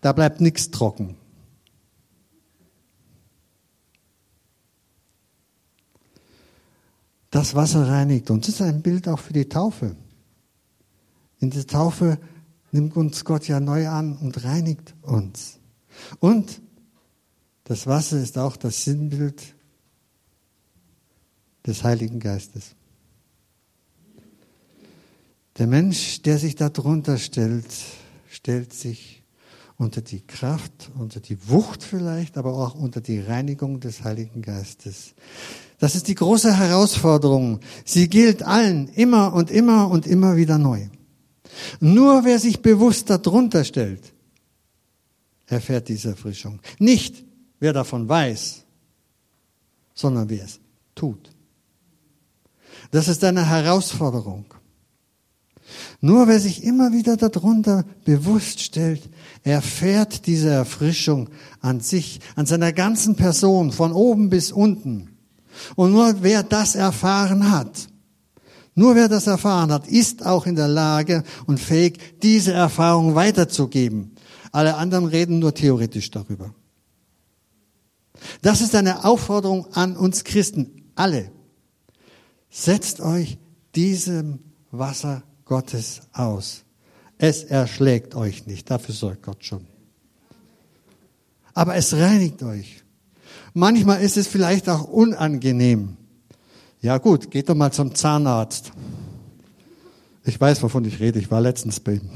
Da 0.00 0.12
bleibt 0.12 0.40
nichts 0.40 0.70
trocken. 0.70 1.16
Das 7.34 7.56
Wasser 7.56 7.88
reinigt 7.88 8.30
uns. 8.30 8.46
Das 8.46 8.54
ist 8.54 8.62
ein 8.62 8.80
Bild 8.80 9.08
auch 9.08 9.18
für 9.18 9.32
die 9.32 9.48
Taufe. 9.48 9.96
In 11.40 11.50
der 11.50 11.66
Taufe 11.66 12.16
nimmt 12.70 12.96
uns 12.96 13.24
Gott 13.24 13.48
ja 13.48 13.58
neu 13.58 13.88
an 13.88 14.16
und 14.18 14.44
reinigt 14.44 14.94
uns. 15.02 15.58
Und 16.20 16.62
das 17.64 17.88
Wasser 17.88 18.20
ist 18.20 18.38
auch 18.38 18.56
das 18.56 18.84
Sinnbild 18.84 19.42
des 21.66 21.82
Heiligen 21.82 22.20
Geistes. 22.20 22.76
Der 25.58 25.66
Mensch, 25.66 26.22
der 26.22 26.38
sich 26.38 26.54
darunter 26.54 27.18
stellt, 27.18 27.66
stellt 28.30 28.72
sich 28.72 29.24
unter 29.76 30.02
die 30.02 30.20
Kraft, 30.20 30.92
unter 30.96 31.18
die 31.18 31.48
Wucht 31.48 31.82
vielleicht, 31.82 32.38
aber 32.38 32.52
auch 32.52 32.76
unter 32.76 33.00
die 33.00 33.18
Reinigung 33.18 33.80
des 33.80 34.04
Heiligen 34.04 34.40
Geistes. 34.40 35.14
Das 35.84 35.94
ist 35.94 36.08
die 36.08 36.14
große 36.14 36.56
Herausforderung. 36.56 37.60
Sie 37.84 38.08
gilt 38.08 38.42
allen 38.42 38.88
immer 38.88 39.34
und 39.34 39.50
immer 39.50 39.90
und 39.90 40.06
immer 40.06 40.34
wieder 40.34 40.56
neu. 40.56 40.86
Nur 41.78 42.24
wer 42.24 42.38
sich 42.38 42.62
bewusst 42.62 43.10
darunter 43.10 43.64
stellt, 43.64 44.14
erfährt 45.44 45.90
diese 45.90 46.08
Erfrischung. 46.08 46.60
Nicht 46.78 47.22
wer 47.60 47.74
davon 47.74 48.08
weiß, 48.08 48.64
sondern 49.92 50.30
wer 50.30 50.46
es 50.46 50.58
tut. 50.94 51.30
Das 52.90 53.06
ist 53.08 53.22
eine 53.22 53.46
Herausforderung. 53.46 54.46
Nur 56.00 56.28
wer 56.28 56.40
sich 56.40 56.64
immer 56.64 56.94
wieder 56.94 57.18
darunter 57.18 57.84
bewusst 58.06 58.60
stellt, 58.60 59.02
erfährt 59.42 60.26
diese 60.26 60.48
Erfrischung 60.48 61.28
an 61.60 61.80
sich, 61.80 62.20
an 62.36 62.46
seiner 62.46 62.72
ganzen 62.72 63.16
Person, 63.16 63.70
von 63.70 63.92
oben 63.92 64.30
bis 64.30 64.50
unten. 64.50 65.10
Und 65.76 65.92
nur 65.92 66.22
wer 66.22 66.42
das 66.42 66.74
erfahren 66.74 67.50
hat, 67.50 67.88
nur 68.74 68.96
wer 68.96 69.08
das 69.08 69.26
erfahren 69.26 69.72
hat, 69.72 69.86
ist 69.86 70.26
auch 70.26 70.46
in 70.46 70.56
der 70.56 70.68
Lage 70.68 71.22
und 71.46 71.60
fähig, 71.60 72.20
diese 72.22 72.52
Erfahrung 72.52 73.14
weiterzugeben. 73.14 74.16
Alle 74.50 74.76
anderen 74.76 75.06
reden 75.06 75.38
nur 75.38 75.54
theoretisch 75.54 76.10
darüber. 76.10 76.54
Das 78.42 78.60
ist 78.60 78.74
eine 78.74 79.04
Aufforderung 79.04 79.66
an 79.74 79.96
uns 79.96 80.24
Christen, 80.24 80.90
alle. 80.94 81.30
Setzt 82.50 83.00
euch 83.00 83.38
diesem 83.74 84.40
Wasser 84.70 85.22
Gottes 85.44 86.02
aus. 86.12 86.64
Es 87.18 87.44
erschlägt 87.44 88.14
euch 88.14 88.46
nicht, 88.46 88.70
dafür 88.70 88.94
sorgt 88.94 89.22
Gott 89.22 89.44
schon. 89.44 89.66
Aber 91.52 91.76
es 91.76 91.92
reinigt 91.94 92.42
euch. 92.42 92.83
Manchmal 93.52 94.00
ist 94.02 94.16
es 94.16 94.26
vielleicht 94.26 94.68
auch 94.68 94.84
unangenehm. 94.84 95.96
Ja 96.80 96.98
gut, 96.98 97.30
geht 97.30 97.48
doch 97.48 97.54
mal 97.54 97.72
zum 97.72 97.94
Zahnarzt. 97.94 98.72
Ich 100.24 100.40
weiß, 100.40 100.62
wovon 100.62 100.84
ich 100.84 101.00
rede. 101.00 101.18
Ich 101.18 101.30
war 101.30 101.40
letztens 101.40 101.80
bei 101.80 101.94
ihm. 101.94 102.10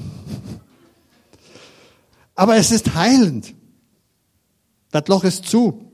Aber 2.34 2.56
es 2.56 2.70
ist 2.70 2.94
heilend. 2.94 3.54
Das 4.90 5.06
Loch 5.08 5.24
ist 5.24 5.44
zu. 5.44 5.90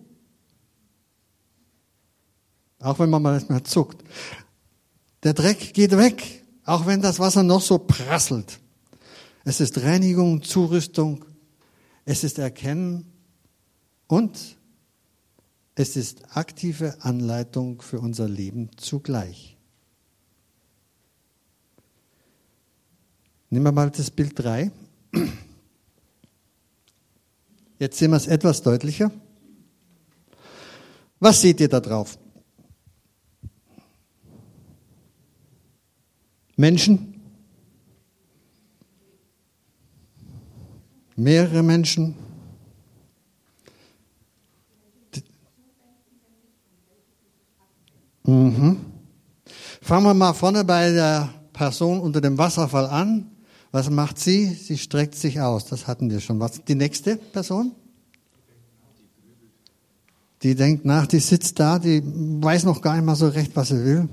Auch 2.78 2.98
wenn 2.98 3.10
man 3.10 3.22
mal 3.22 3.34
nicht 3.34 3.50
mehr 3.50 3.64
zuckt. 3.64 4.02
Der 5.22 5.32
Dreck 5.32 5.72
geht 5.72 5.96
weg, 5.96 6.44
auch 6.64 6.86
wenn 6.86 7.00
das 7.00 7.18
Wasser 7.18 7.42
noch 7.42 7.62
so 7.62 7.78
prasselt. 7.78 8.60
Es 9.44 9.60
ist 9.60 9.82
Reinigung, 9.82 10.42
Zurüstung, 10.42 11.24
es 12.04 12.24
ist 12.24 12.38
Erkennen 12.38 13.10
und 14.06 14.56
es 15.74 15.96
ist 15.96 16.36
aktive 16.36 17.02
Anleitung 17.02 17.82
für 17.82 17.98
unser 18.00 18.28
Leben 18.28 18.70
zugleich. 18.76 19.56
Nehmen 23.50 23.64
wir 23.64 23.72
mal 23.72 23.90
das 23.90 24.10
Bild 24.10 24.38
3. 24.38 24.70
Jetzt 27.78 27.98
sehen 27.98 28.10
wir 28.10 28.16
es 28.16 28.26
etwas 28.26 28.62
deutlicher. 28.62 29.10
Was 31.18 31.40
seht 31.40 31.60
ihr 31.60 31.68
da 31.68 31.80
drauf? 31.80 32.18
Menschen? 36.56 37.20
Mehrere 41.16 41.62
Menschen? 41.62 42.23
Mhm. 48.26 48.76
Fangen 49.82 50.06
wir 50.06 50.14
mal 50.14 50.32
vorne 50.32 50.64
bei 50.64 50.90
der 50.92 51.28
Person 51.52 52.00
unter 52.00 52.20
dem 52.20 52.38
Wasserfall 52.38 52.86
an. 52.86 53.30
Was 53.70 53.90
macht 53.90 54.18
sie? 54.18 54.46
Sie 54.46 54.78
streckt 54.78 55.14
sich 55.14 55.40
aus. 55.40 55.66
Das 55.66 55.86
hatten 55.86 56.10
wir 56.10 56.20
schon. 56.20 56.40
Was? 56.40 56.64
Die 56.64 56.74
nächste 56.74 57.16
Person? 57.16 57.72
Die 60.42 60.54
denkt 60.54 60.84
nach, 60.84 61.06
die 61.06 61.20
sitzt 61.20 61.58
da, 61.58 61.78
die 61.78 62.02
weiß 62.04 62.64
noch 62.64 62.82
gar 62.82 62.94
nicht 62.96 63.04
mal 63.04 63.16
so 63.16 63.28
recht, 63.28 63.56
was 63.56 63.68
sie 63.68 63.82
will. 63.84 64.08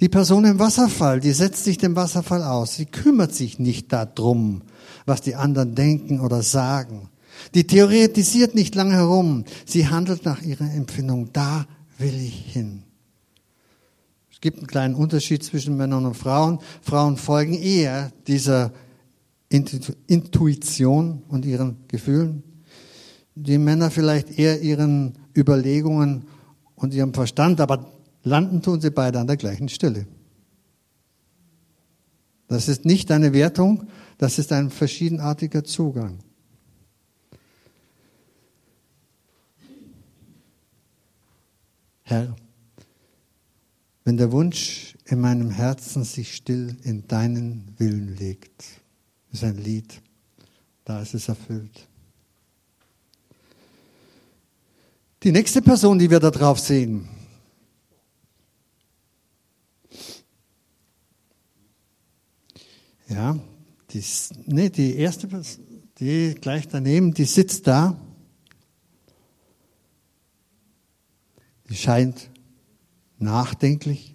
Die 0.00 0.08
Person 0.08 0.44
im 0.44 0.58
Wasserfall, 0.58 1.20
die 1.20 1.32
setzt 1.32 1.64
sich 1.64 1.78
dem 1.78 1.96
Wasserfall 1.96 2.44
aus. 2.44 2.76
Sie 2.76 2.86
kümmert 2.86 3.34
sich 3.34 3.58
nicht 3.58 3.92
darum, 3.92 4.62
was 5.06 5.22
die 5.22 5.34
anderen 5.34 5.74
denken 5.74 6.20
oder 6.20 6.42
sagen. 6.42 7.10
Die 7.54 7.66
theoretisiert 7.66 8.54
nicht 8.54 8.74
lange 8.74 8.94
herum. 8.94 9.44
Sie 9.64 9.88
handelt 9.88 10.24
nach 10.24 10.42
ihrer 10.42 10.72
Empfindung. 10.72 11.32
Da 11.32 11.66
will 11.98 12.14
ich 12.14 12.52
hin. 12.52 12.82
Es 14.30 14.40
gibt 14.40 14.58
einen 14.58 14.66
kleinen 14.66 14.94
Unterschied 14.94 15.42
zwischen 15.42 15.76
Männern 15.76 16.06
und 16.06 16.14
Frauen. 16.14 16.60
Frauen 16.80 17.16
folgen 17.16 17.54
eher 17.54 18.12
dieser 18.26 18.72
Intuition 19.48 21.22
und 21.28 21.44
ihren 21.44 21.76
Gefühlen. 21.88 22.42
Die 23.34 23.58
Männer 23.58 23.90
vielleicht 23.90 24.38
eher 24.38 24.60
ihren 24.60 25.14
Überlegungen 25.36 26.24
und 26.74 26.94
ihrem 26.94 27.14
Verstand, 27.14 27.60
aber 27.60 27.92
landen 28.22 28.62
tun 28.62 28.80
sie 28.80 28.90
beide 28.90 29.18
an 29.18 29.26
der 29.26 29.36
gleichen 29.36 29.68
Stelle. 29.68 30.06
Das 32.46 32.68
ist 32.68 32.84
nicht 32.84 33.10
eine 33.10 33.32
Wertung, 33.32 33.88
das 34.18 34.38
ist 34.38 34.52
ein 34.52 34.70
verschiedenartiger 34.70 35.64
Zugang. 35.64 36.18
Herr, 42.08 42.34
wenn 44.04 44.16
der 44.16 44.32
Wunsch 44.32 44.96
in 45.04 45.20
meinem 45.20 45.50
Herzen 45.50 46.04
sich 46.04 46.34
still 46.34 46.74
in 46.82 47.06
deinen 47.06 47.74
Willen 47.76 48.16
legt, 48.16 48.64
ist 49.30 49.44
ein 49.44 49.58
Lied, 49.58 50.00
da 50.86 51.02
ist 51.02 51.12
es 51.12 51.28
erfüllt. 51.28 51.86
Die 55.22 55.32
nächste 55.32 55.60
Person, 55.60 55.98
die 55.98 56.08
wir 56.08 56.18
da 56.18 56.30
drauf 56.30 56.58
sehen, 56.58 57.10
ja, 63.06 63.38
die, 63.90 64.02
nee, 64.46 64.70
die 64.70 64.96
erste, 64.96 65.28
die 66.00 66.34
gleich 66.40 66.68
daneben, 66.68 67.12
die 67.12 67.26
sitzt 67.26 67.66
da, 67.66 68.00
die 71.68 71.76
scheint 71.76 72.30
nachdenklich. 73.18 74.14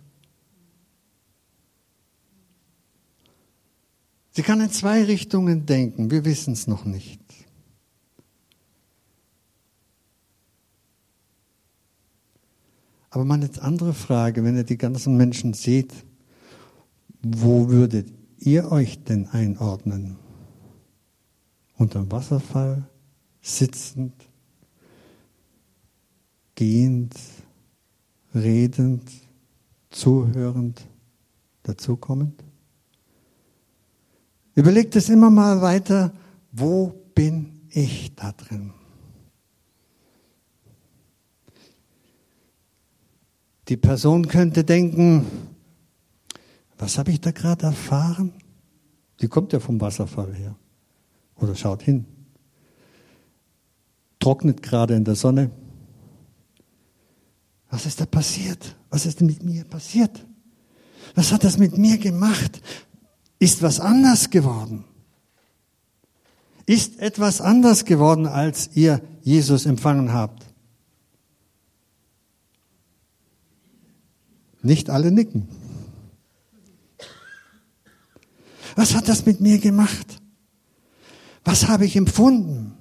Sie 4.31 4.41
kann 4.41 4.61
in 4.61 4.71
zwei 4.71 5.03
Richtungen 5.03 5.65
denken, 5.65 6.09
wir 6.09 6.25
wissen 6.25 6.53
es 6.53 6.65
noch 6.65 6.85
nicht. 6.85 7.21
Aber 13.11 13.25
meine 13.25 13.47
andere 13.59 13.93
Frage, 13.93 14.43
wenn 14.43 14.57
ihr 14.57 14.63
die 14.63 14.77
ganzen 14.77 15.17
Menschen 15.17 15.53
seht, 15.53 15.93
wo 17.21 17.69
würdet 17.69 18.11
ihr 18.39 18.71
euch 18.71 19.03
denn 19.03 19.27
einordnen? 19.27 20.17
Unterm 21.77 22.11
Wasserfall, 22.11 22.89
sitzend, 23.39 24.13
gehend, 26.55 27.13
redend, 28.33 29.09
zuhörend, 29.89 30.81
dazukommend? 31.63 32.43
Überlegt 34.55 34.95
es 34.95 35.09
immer 35.09 35.29
mal 35.29 35.61
weiter, 35.61 36.13
wo 36.51 36.93
bin 37.15 37.61
ich 37.69 38.13
da 38.15 38.31
drin? 38.31 38.73
Die 43.69 43.77
Person 43.77 44.27
könnte 44.27 44.63
denken, 44.63 45.25
was 46.77 46.97
habe 46.97 47.11
ich 47.11 47.21
da 47.21 47.31
gerade 47.31 47.67
erfahren? 47.67 48.33
Die 49.21 49.27
kommt 49.27 49.53
ja 49.53 49.59
vom 49.59 49.79
Wasserfall 49.79 50.35
her 50.35 50.55
oder 51.35 51.55
schaut 51.55 51.81
hin, 51.81 52.05
trocknet 54.19 54.61
gerade 54.61 54.95
in 54.95 55.05
der 55.05 55.15
Sonne, 55.15 55.49
was 57.73 57.88
ist 57.88 57.99
da 57.99 58.05
passiert? 58.05 58.75
Was 58.91 59.07
ist 59.07 59.19
mit 59.21 59.41
mir 59.41 59.63
passiert? 59.63 60.23
Was 61.15 61.31
hat 61.31 61.43
das 61.43 61.57
mit 61.57 61.75
mir 61.75 61.97
gemacht? 61.97 62.62
Ist 63.39 63.63
was 63.63 63.79
anders 63.79 64.29
geworden? 64.29 64.83
Ist 66.67 66.99
etwas 66.99 67.41
anders 67.41 67.83
geworden, 67.83 68.27
als 68.27 68.69
ihr 68.75 69.01
Jesus 69.23 69.65
empfangen 69.65 70.13
habt? 70.13 70.45
Nicht 74.62 74.91
alle 74.91 75.12
nicken. 75.12 75.47
Was 78.75 78.93
hat 78.93 79.09
das 79.09 79.25
mit 79.25 79.41
mir 79.41 79.57
gemacht? 79.57 80.21
Was 81.43 81.67
habe 81.67 81.86
ich 81.86 81.95
empfunden? 81.95 82.77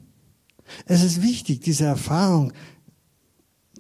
Es 0.85 1.03
ist 1.03 1.23
wichtig, 1.23 1.61
diese 1.61 1.87
Erfahrung 1.87 2.53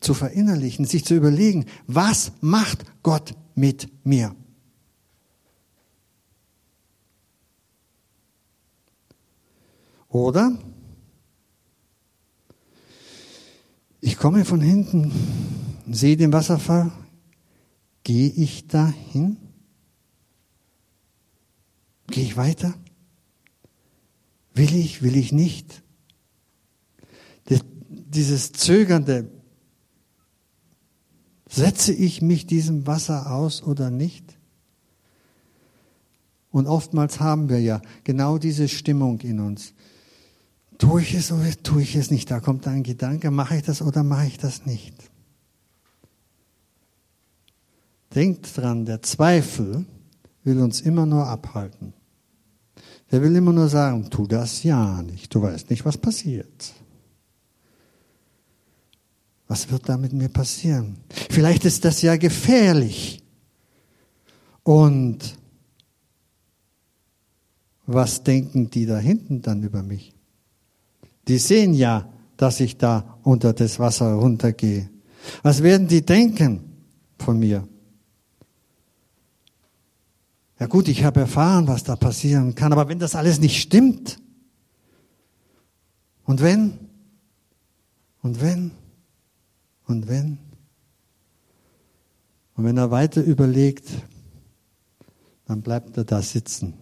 zu 0.02 0.14
verinnerlichen, 0.14 0.84
sich 0.84 1.04
zu 1.04 1.14
überlegen, 1.14 1.66
was 1.86 2.32
macht 2.40 2.84
Gott 3.02 3.34
mit 3.54 3.88
mir? 4.04 4.34
Oder 10.08 10.58
ich 14.00 14.18
komme 14.18 14.44
von 14.44 14.60
hinten, 14.60 15.12
sehe 15.90 16.16
den 16.16 16.32
Wasserfall, 16.32 16.92
gehe 18.02 18.28
ich 18.28 18.66
dahin? 18.66 19.38
Gehe 22.08 22.24
ich 22.24 22.36
weiter? 22.36 22.74
Will 24.52 24.74
ich, 24.74 25.02
will 25.02 25.16
ich 25.16 25.32
nicht? 25.32 25.82
Dieses 27.88 28.52
zögernde, 28.52 29.30
Setze 31.52 31.92
ich 31.92 32.22
mich 32.22 32.46
diesem 32.46 32.86
Wasser 32.86 33.30
aus 33.30 33.62
oder 33.62 33.90
nicht? 33.90 34.38
Und 36.50 36.66
oftmals 36.66 37.20
haben 37.20 37.50
wir 37.50 37.60
ja 37.60 37.82
genau 38.04 38.38
diese 38.38 38.68
Stimmung 38.68 39.20
in 39.20 39.38
uns. 39.38 39.74
Tue 40.78 41.02
ich 41.02 41.12
es 41.12 41.30
oder 41.30 41.50
tue 41.62 41.82
ich 41.82 41.94
es 41.94 42.10
nicht? 42.10 42.30
Da 42.30 42.40
kommt 42.40 42.66
ein 42.66 42.82
Gedanke, 42.82 43.30
mache 43.30 43.56
ich 43.56 43.62
das 43.64 43.82
oder 43.82 44.02
mache 44.02 44.28
ich 44.28 44.38
das 44.38 44.64
nicht? 44.64 44.94
Denkt 48.14 48.56
dran, 48.56 48.86
der 48.86 49.02
Zweifel 49.02 49.84
will 50.44 50.58
uns 50.58 50.80
immer 50.80 51.04
nur 51.04 51.26
abhalten. 51.26 51.92
Der 53.10 53.20
will 53.22 53.36
immer 53.36 53.52
nur 53.52 53.68
sagen, 53.68 54.08
tu 54.08 54.26
das 54.26 54.62
ja 54.62 55.02
nicht, 55.02 55.34
du 55.34 55.42
weißt 55.42 55.68
nicht, 55.68 55.84
was 55.84 55.98
passiert. 55.98 56.72
Was 59.52 59.70
wird 59.70 59.86
da 59.86 59.98
mit 59.98 60.14
mir 60.14 60.30
passieren? 60.30 60.96
Vielleicht 61.28 61.66
ist 61.66 61.84
das 61.84 62.00
ja 62.00 62.16
gefährlich. 62.16 63.22
Und 64.62 65.36
was 67.84 68.22
denken 68.22 68.70
die 68.70 68.86
da 68.86 68.96
hinten 68.96 69.42
dann 69.42 69.62
über 69.62 69.82
mich? 69.82 70.14
Die 71.28 71.36
sehen 71.36 71.74
ja, 71.74 72.10
dass 72.38 72.60
ich 72.60 72.78
da 72.78 73.18
unter 73.24 73.52
das 73.52 73.78
Wasser 73.78 74.14
runtergehe. 74.14 74.88
Was 75.42 75.62
werden 75.62 75.86
die 75.86 76.00
denken 76.00 76.72
von 77.18 77.38
mir? 77.38 77.68
Ja 80.60 80.66
gut, 80.66 80.88
ich 80.88 81.04
habe 81.04 81.20
erfahren, 81.20 81.68
was 81.68 81.84
da 81.84 81.94
passieren 81.94 82.54
kann, 82.54 82.72
aber 82.72 82.88
wenn 82.88 82.98
das 82.98 83.14
alles 83.14 83.38
nicht 83.38 83.60
stimmt, 83.60 84.18
und 86.24 86.40
wenn, 86.40 86.78
und 88.22 88.40
wenn, 88.40 88.70
und 89.92 90.08
wenn, 90.08 90.38
und 92.54 92.64
wenn 92.64 92.78
er 92.78 92.90
weiter 92.90 93.22
überlegt, 93.22 93.90
dann 95.44 95.60
bleibt 95.60 95.96
er 95.98 96.04
da 96.04 96.22
sitzen 96.22 96.74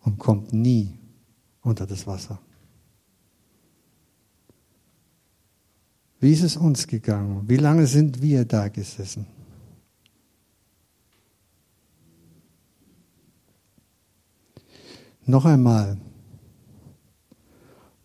und 0.00 0.18
kommt 0.18 0.52
nie 0.52 0.98
unter 1.62 1.86
das 1.86 2.06
Wasser. 2.06 2.40
Wie 6.18 6.32
ist 6.32 6.42
es 6.42 6.56
uns 6.56 6.86
gegangen? 6.86 7.48
Wie 7.48 7.56
lange 7.56 7.86
sind 7.86 8.20
wir 8.20 8.44
da 8.44 8.68
gesessen? 8.68 9.26
Noch 15.26 15.44
einmal, 15.44 15.96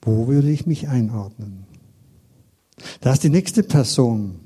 wo 0.02 0.28
würde 0.28 0.52
ich 0.52 0.68
mich 0.68 0.88
einordnen? 0.88 1.65
Da 3.02 3.14
ist 3.14 3.24
die 3.24 3.30
nächste 3.30 3.64
Person. 3.64 4.40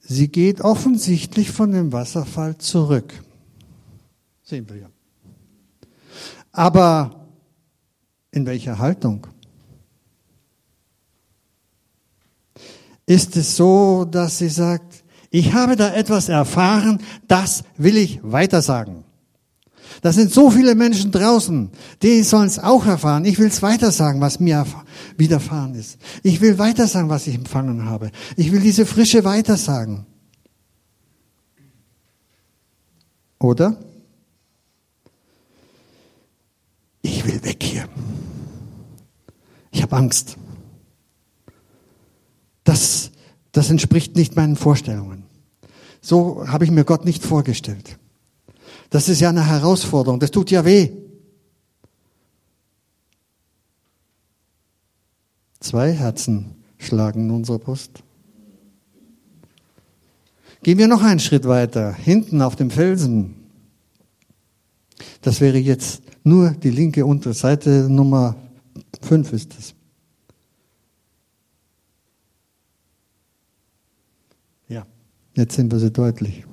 Sie 0.00 0.28
geht 0.28 0.60
offensichtlich 0.60 1.50
von 1.50 1.72
dem 1.72 1.92
Wasserfall 1.92 2.58
zurück. 2.58 3.14
Sehen 4.42 4.68
wir 4.68 4.76
ja. 4.76 4.90
Aber 6.50 7.28
in 8.30 8.44
welcher 8.46 8.78
Haltung? 8.78 9.26
Ist 13.06 13.36
es 13.36 13.56
so, 13.56 14.04
dass 14.04 14.38
sie 14.38 14.48
sagt, 14.48 15.04
ich 15.30 15.54
habe 15.54 15.76
da 15.76 15.94
etwas 15.94 16.28
erfahren, 16.28 17.00
das 17.26 17.64
will 17.76 17.96
ich 17.96 18.20
weitersagen. 18.22 19.04
Da 20.00 20.12
sind 20.12 20.32
so 20.32 20.50
viele 20.50 20.74
Menschen 20.74 21.12
draußen, 21.12 21.70
die 22.02 22.22
sollen 22.22 22.46
es 22.46 22.58
auch 22.58 22.86
erfahren. 22.86 23.24
Ich 23.24 23.38
will 23.38 23.48
es 23.48 23.62
weitersagen, 23.62 24.20
was 24.20 24.40
mir 24.40 24.66
widerfahren 25.16 25.74
ist. 25.74 25.98
Ich 26.22 26.40
will 26.40 26.58
weitersagen, 26.58 27.10
was 27.10 27.26
ich 27.26 27.34
empfangen 27.34 27.84
habe. 27.84 28.10
Ich 28.36 28.50
will 28.52 28.60
diese 28.60 28.86
Frische 28.86 29.24
weitersagen. 29.24 30.06
Oder? 33.38 33.76
Ich 37.02 37.24
will 37.26 37.42
weg 37.42 37.62
hier. 37.62 37.88
Ich 39.72 39.82
habe 39.82 39.96
Angst. 39.96 40.36
Das, 42.64 43.10
das 43.50 43.70
entspricht 43.70 44.14
nicht 44.14 44.36
meinen 44.36 44.56
Vorstellungen. 44.56 45.24
So 46.00 46.46
habe 46.46 46.64
ich 46.64 46.70
mir 46.70 46.84
Gott 46.84 47.04
nicht 47.04 47.24
vorgestellt. 47.24 47.98
Das 48.92 49.08
ist 49.08 49.20
ja 49.20 49.30
eine 49.30 49.46
Herausforderung. 49.46 50.20
Das 50.20 50.30
tut 50.30 50.50
ja 50.50 50.66
weh. 50.66 50.90
Zwei 55.60 55.92
Herzen 55.92 56.56
schlagen 56.76 57.24
in 57.24 57.30
unserer 57.30 57.58
Brust. 57.58 58.02
Gehen 60.62 60.76
wir 60.76 60.88
noch 60.88 61.02
einen 61.02 61.20
Schritt 61.20 61.48
weiter. 61.48 61.94
Hinten 61.94 62.42
auf 62.42 62.54
dem 62.54 62.70
Felsen. 62.70 63.34
Das 65.22 65.40
wäre 65.40 65.56
jetzt 65.56 66.02
nur 66.22 66.50
die 66.50 66.70
linke 66.70 67.06
untere 67.06 67.32
Seite, 67.32 67.88
Nummer 67.88 68.36
fünf 69.00 69.32
ist 69.32 69.58
es. 69.58 69.74
Ja, 74.68 74.86
jetzt 75.34 75.56
sind 75.56 75.72
wir 75.72 75.78
sie 75.78 75.90
deutlich. 75.90 76.44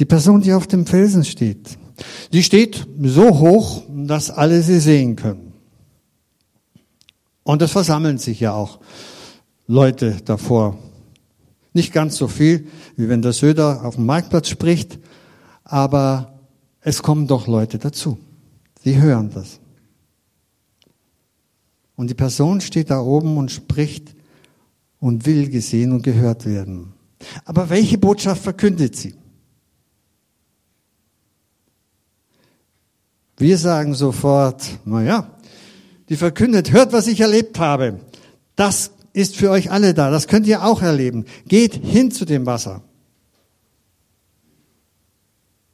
Die 0.00 0.06
Person, 0.06 0.40
die 0.40 0.54
auf 0.54 0.66
dem 0.66 0.86
Felsen 0.86 1.26
steht, 1.26 1.78
die 2.32 2.42
steht 2.42 2.88
so 3.02 3.38
hoch, 3.38 3.82
dass 3.86 4.30
alle 4.30 4.62
sie 4.62 4.80
sehen 4.80 5.14
können. 5.14 5.52
Und 7.42 7.60
es 7.60 7.72
versammeln 7.72 8.16
sich 8.16 8.40
ja 8.40 8.54
auch 8.54 8.80
Leute 9.66 10.16
davor. 10.24 10.78
Nicht 11.74 11.92
ganz 11.92 12.16
so 12.16 12.28
viel, 12.28 12.66
wie 12.96 13.10
wenn 13.10 13.20
der 13.20 13.34
Söder 13.34 13.84
auf 13.84 13.96
dem 13.96 14.06
Marktplatz 14.06 14.48
spricht, 14.48 14.98
aber 15.64 16.40
es 16.80 17.02
kommen 17.02 17.26
doch 17.26 17.46
Leute 17.46 17.78
dazu. 17.78 18.18
Sie 18.82 18.98
hören 18.98 19.30
das. 19.34 19.60
Und 21.94 22.08
die 22.08 22.14
Person 22.14 22.62
steht 22.62 22.88
da 22.88 23.00
oben 23.02 23.36
und 23.36 23.50
spricht 23.50 24.16
und 24.98 25.26
will 25.26 25.50
gesehen 25.50 25.92
und 25.92 26.02
gehört 26.02 26.46
werden. 26.46 26.94
Aber 27.44 27.68
welche 27.68 27.98
Botschaft 27.98 28.42
verkündet 28.42 28.96
sie? 28.96 29.19
Wir 33.40 33.56
sagen 33.56 33.94
sofort, 33.94 34.62
naja, 34.84 35.34
die 36.10 36.16
verkündet, 36.16 36.72
hört, 36.72 36.92
was 36.92 37.06
ich 37.06 37.22
erlebt 37.22 37.58
habe. 37.58 37.98
Das 38.54 38.90
ist 39.14 39.34
für 39.34 39.48
euch 39.48 39.70
alle 39.70 39.94
da. 39.94 40.10
Das 40.10 40.28
könnt 40.28 40.46
ihr 40.46 40.62
auch 40.62 40.82
erleben. 40.82 41.24
Geht 41.48 41.74
hin 41.74 42.10
zu 42.10 42.26
dem 42.26 42.44
Wasser. 42.44 42.82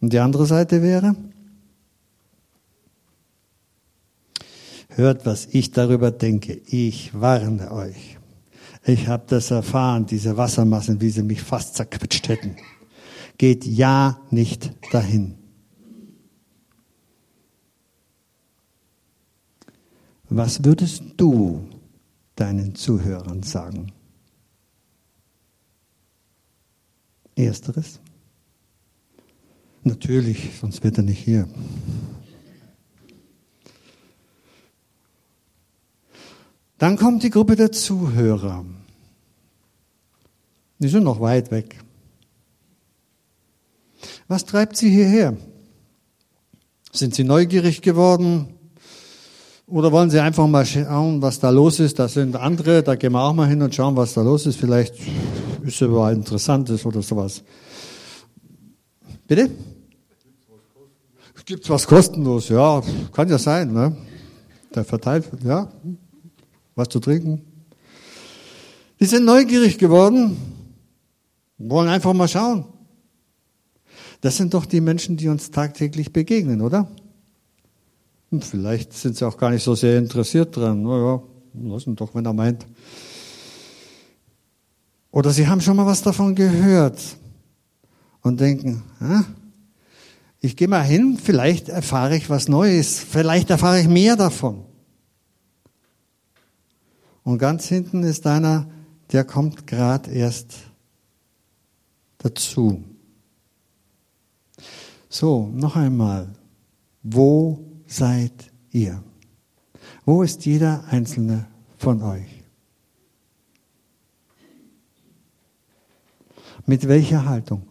Und 0.00 0.12
die 0.12 0.20
andere 0.20 0.46
Seite 0.46 0.80
wäre, 0.80 1.16
hört, 4.90 5.26
was 5.26 5.48
ich 5.50 5.72
darüber 5.72 6.12
denke. 6.12 6.60
Ich 6.66 7.20
warne 7.20 7.72
euch. 7.72 8.16
Ich 8.84 9.08
habe 9.08 9.24
das 9.26 9.50
erfahren, 9.50 10.06
diese 10.06 10.36
Wassermassen, 10.36 11.00
wie 11.00 11.10
sie 11.10 11.24
mich 11.24 11.42
fast 11.42 11.74
zerquetscht 11.74 12.28
hätten. 12.28 12.54
Geht 13.38 13.64
ja 13.64 14.20
nicht 14.30 14.70
dahin. 14.92 15.45
Was 20.28 20.64
würdest 20.64 21.02
du 21.16 21.68
deinen 22.34 22.74
Zuhörern 22.74 23.42
sagen? 23.42 23.92
Ersteres? 27.36 28.00
Natürlich, 29.84 30.50
sonst 30.60 30.82
wird 30.82 30.98
er 30.98 31.04
nicht 31.04 31.22
hier. 31.22 31.48
Dann 36.78 36.96
kommt 36.96 37.22
die 37.22 37.30
Gruppe 37.30 37.56
der 37.56 37.70
Zuhörer. 37.70 38.64
Die 40.78 40.88
sind 40.88 41.04
noch 41.04 41.20
weit 41.20 41.50
weg. 41.50 41.78
Was 44.28 44.44
treibt 44.44 44.76
sie 44.76 44.90
hierher? 44.90 45.36
Sind 46.92 47.14
sie 47.14 47.24
neugierig 47.24 47.80
geworden? 47.80 48.55
Oder 49.68 49.90
wollen 49.90 50.10
Sie 50.10 50.20
einfach 50.20 50.46
mal 50.46 50.64
schauen, 50.64 51.20
was 51.20 51.40
da 51.40 51.50
los 51.50 51.80
ist? 51.80 51.98
Da 51.98 52.06
sind 52.06 52.36
andere, 52.36 52.84
da 52.84 52.94
gehen 52.94 53.12
wir 53.12 53.20
auch 53.20 53.34
mal 53.34 53.48
hin 53.48 53.60
und 53.60 53.74
schauen, 53.74 53.96
was 53.96 54.14
da 54.14 54.22
los 54.22 54.46
ist. 54.46 54.56
Vielleicht 54.56 54.94
ist 55.62 55.82
es 55.82 55.90
was 55.90 56.12
Interessantes 56.12 56.86
oder 56.86 57.02
sowas. 57.02 57.42
Bitte? 59.26 59.50
Gibt's 61.44 61.70
was 61.70 61.86
kostenlos? 61.86 62.48
Ja, 62.48 62.82
kann 63.12 63.28
ja 63.28 63.38
sein, 63.38 63.72
ne? 63.72 63.96
Der 64.74 64.84
verteilt, 64.84 65.28
ja, 65.44 65.70
was 66.74 66.88
zu 66.88 66.98
trinken. 66.98 67.40
Die 68.98 69.04
sind 69.04 69.24
neugierig 69.24 69.78
geworden, 69.78 70.36
wollen 71.58 71.88
einfach 71.88 72.12
mal 72.14 72.26
schauen. 72.26 72.64
Das 74.20 74.36
sind 74.36 74.54
doch 74.54 74.66
die 74.66 74.80
Menschen, 74.80 75.16
die 75.16 75.28
uns 75.28 75.52
tagtäglich 75.52 76.12
begegnen, 76.12 76.60
oder? 76.60 76.88
Und 78.30 78.44
vielleicht 78.44 78.92
sind 78.92 79.16
sie 79.16 79.26
auch 79.26 79.36
gar 79.36 79.50
nicht 79.50 79.62
so 79.62 79.74
sehr 79.74 79.98
interessiert 79.98 80.56
dran. 80.56 80.82
Naja, 80.82 81.22
lassen 81.54 81.96
doch, 81.96 82.14
wenn 82.14 82.26
er 82.26 82.32
meint. 82.32 82.66
Oder 85.10 85.30
sie 85.30 85.46
haben 85.46 85.60
schon 85.60 85.76
mal 85.76 85.86
was 85.86 86.02
davon 86.02 86.34
gehört 86.34 87.00
und 88.22 88.40
denken, 88.40 88.82
ah, 89.00 89.24
ich 90.40 90.56
gehe 90.56 90.68
mal 90.68 90.82
hin, 90.82 91.18
vielleicht 91.22 91.68
erfahre 91.68 92.16
ich 92.16 92.28
was 92.28 92.48
Neues, 92.48 92.98
vielleicht 93.00 93.48
erfahre 93.50 93.80
ich 93.80 93.88
mehr 93.88 94.16
davon. 94.16 94.64
Und 97.22 97.38
ganz 97.38 97.66
hinten 97.66 98.02
ist 98.02 98.26
einer, 98.26 98.68
der 99.12 99.24
kommt 99.24 99.66
gerade 99.66 100.10
erst 100.10 100.54
dazu. 102.18 102.84
So, 105.08 105.50
noch 105.54 105.76
einmal. 105.76 106.28
Wo 107.02 107.64
seid 107.86 108.52
ihr? 108.70 109.02
Wo 110.04 110.22
ist 110.22 110.44
jeder 110.46 110.84
einzelne 110.84 111.46
von 111.78 112.02
euch? 112.02 112.42
Mit 116.66 116.88
welcher 116.88 117.24
Haltung? 117.24 117.66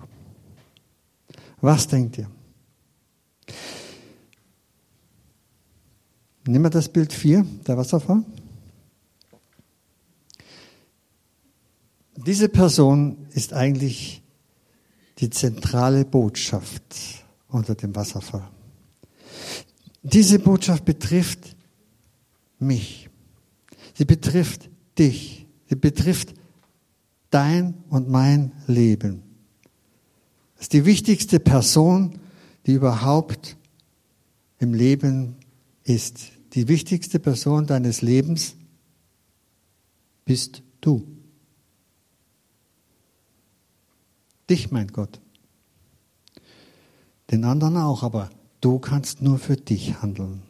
Was 1.62 1.88
denkt 1.88 2.18
ihr? 2.18 2.30
Nehmen 6.48 6.66
wir 6.66 6.70
das 6.70 6.90
Bild 6.90 7.12
4, 7.12 7.46
der 7.66 7.78
Wasserfall. 7.78 8.24
Diese 12.16 12.50
Person 12.50 13.28
ist 13.32 13.54
eigentlich 13.54 14.24
die 15.20 15.30
zentrale 15.30 16.06
Botschaft 16.06 17.26
unter 17.48 17.76
dem 17.76 17.96
Wasserfall. 17.96 18.48
Diese 20.06 20.38
Botschaft 20.38 20.86
betrifft 20.86 21.56
mich. 22.60 23.10
Sie 23.96 24.06
betrifft 24.06 24.70
dich. 25.00 25.48
Sie 25.68 25.76
betrifft 25.76 26.36
dein 27.32 27.74
und 27.90 28.08
mein 28.08 28.52
Leben. 28.68 29.24
Das 30.54 30.66
ist 30.66 30.74
die 30.74 30.86
wichtigste 30.86 31.40
Person, 31.40 32.20
die 32.68 32.74
überhaupt 32.74 33.58
im 34.60 34.76
Leben 34.76 35.38
ist. 35.84 36.28
Die 36.54 36.68
wichtigste 36.68 37.18
Person 37.18 37.66
deines 37.66 38.04
Lebens 38.04 38.56
bist 40.24 40.62
du. 40.82 41.04
Dich, 44.52 44.70
mein 44.70 44.90
Gott. 44.90 45.20
Den 47.32 47.44
anderen 47.44 47.78
auch, 47.78 48.04
aber 48.04 48.30
du 48.62 48.80
kannst 48.80 49.22
nur 49.22 49.40
für 49.40 49.56
dich 49.56 50.02
handeln. 50.02 50.42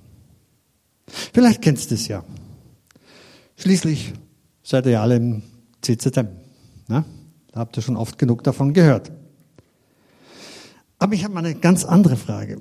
Vielleicht 1.08 1.62
kennst 1.62 1.92
du 1.92 1.96
es 1.96 2.08
ja. 2.08 2.24
Schließlich 3.58 4.14
seid 4.64 4.86
ihr 4.88 5.02
alle 5.02 5.16
im 5.18 5.44
CZM. 5.82 6.28
Ne? 6.88 7.06
Da 7.52 7.60
habt 7.60 7.78
ihr 7.78 7.84
schon 7.84 7.98
oft 7.98 8.18
genug 8.18 8.44
davon 8.44 8.74
gehört. 8.74 9.12
Aber 10.98 11.14
ich 11.14 11.24
habe 11.24 11.34
mal 11.34 11.46
eine 11.46 11.56
ganz 11.56 11.86
andere 11.86 12.18
Frage. 12.18 12.60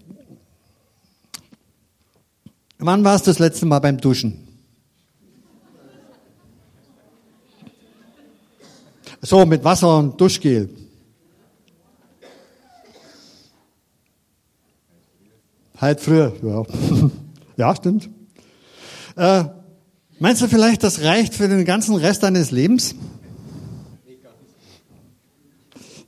Wann 2.78 3.04
warst 3.04 3.26
du 3.26 3.30
das 3.30 3.38
letzte 3.38 3.66
Mal 3.66 3.78
beim 3.78 3.98
Duschen? 3.98 4.46
So, 9.22 9.46
mit 9.46 9.64
Wasser 9.64 9.98
und 9.98 10.20
Duschgel. 10.20 10.68
Halt 15.78 16.00
früher, 16.00 16.32
ja. 16.42 16.62
ja, 17.56 17.76
stimmt. 17.76 18.08
Äh, 19.16 19.44
meinst 20.18 20.42
du 20.42 20.48
vielleicht, 20.48 20.82
das 20.82 21.02
reicht 21.02 21.34
für 21.34 21.48
den 21.48 21.64
ganzen 21.64 21.96
Rest 21.96 22.22
deines 22.22 22.50
Lebens? 22.50 22.94
Nicht 24.06 24.22
ganz. 24.22 24.36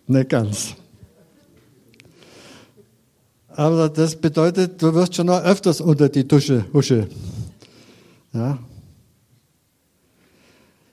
Nicht 0.07 0.29
ganz. 0.29 0.75
Aber 3.49 3.89
das 3.89 4.17
bedeutet, 4.17 4.83
du 4.83 4.93
wirst 4.95 5.15
schon 5.15 5.27
noch 5.27 5.43
öfters 5.43 5.81
unter 5.81 6.11
die 6.11 6.29
Dusche 6.29 6.67
husche. 6.75 7.09
Ja. 8.35 8.59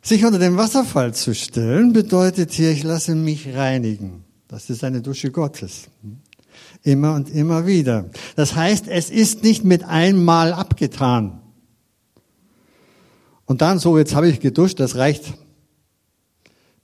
Sich 0.01 0.25
unter 0.25 0.39
den 0.39 0.55
Wasserfall 0.55 1.13
zu 1.13 1.35
stellen, 1.35 1.93
bedeutet 1.93 2.51
hier, 2.51 2.71
ich 2.71 2.83
lasse 2.83 3.15
mich 3.15 3.53
reinigen. 3.53 4.23
Das 4.47 4.69
ist 4.69 4.83
eine 4.83 5.01
Dusche 5.01 5.31
Gottes. 5.31 5.89
Immer 6.83 7.15
und 7.15 7.29
immer 7.29 7.65
wieder. 7.65 8.09
Das 8.35 8.55
heißt, 8.55 8.87
es 8.87 9.09
ist 9.09 9.41
nicht 9.41 9.63
mit 9.63 9.85
einmal 9.85 10.51
abgetan. 10.53 11.41
Und 13.45 13.61
dann 13.61 13.79
so, 13.79 13.97
jetzt 13.97 14.15
habe 14.15 14.29
ich 14.29 14.41
geduscht, 14.41 14.79
das 14.79 14.97
reicht, 14.97 15.33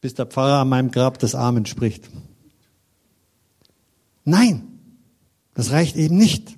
bis 0.01 0.13
der 0.13 0.25
Pfarrer 0.25 0.61
an 0.61 0.69
meinem 0.69 0.91
Grab 0.91 1.19
das 1.19 1.35
Amen 1.35 1.65
spricht. 1.65 2.09
Nein, 4.23 4.63
das 5.53 5.71
reicht 5.71 5.97
eben 5.97 6.17
nicht. 6.17 6.55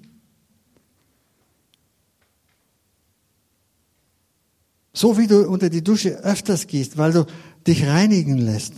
So 4.93 5.17
wie 5.17 5.27
du 5.27 5.47
unter 5.49 5.69
die 5.69 5.83
Dusche 5.83 6.23
öfters 6.23 6.67
gehst, 6.67 6.97
weil 6.97 7.13
du 7.13 7.25
dich 7.65 7.87
reinigen 7.87 8.37
lässt, 8.37 8.73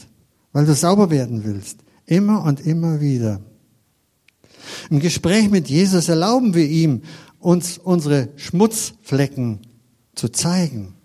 weil 0.52 0.66
du 0.66 0.74
sauber 0.74 1.10
werden 1.10 1.44
willst, 1.44 1.80
immer 2.06 2.44
und 2.44 2.62
immer 2.62 3.02
wieder. 3.02 3.42
Im 4.90 5.00
Gespräch 5.00 5.50
mit 5.50 5.70
Jesus 5.70 6.10
erlauben 6.10 6.54
wir 6.54 6.68
ihm, 6.68 7.02
uns 7.40 7.78
unsere 7.78 8.30
Schmutzflecken 8.38 9.60
zu 10.16 10.30
zeigen. 10.30 10.96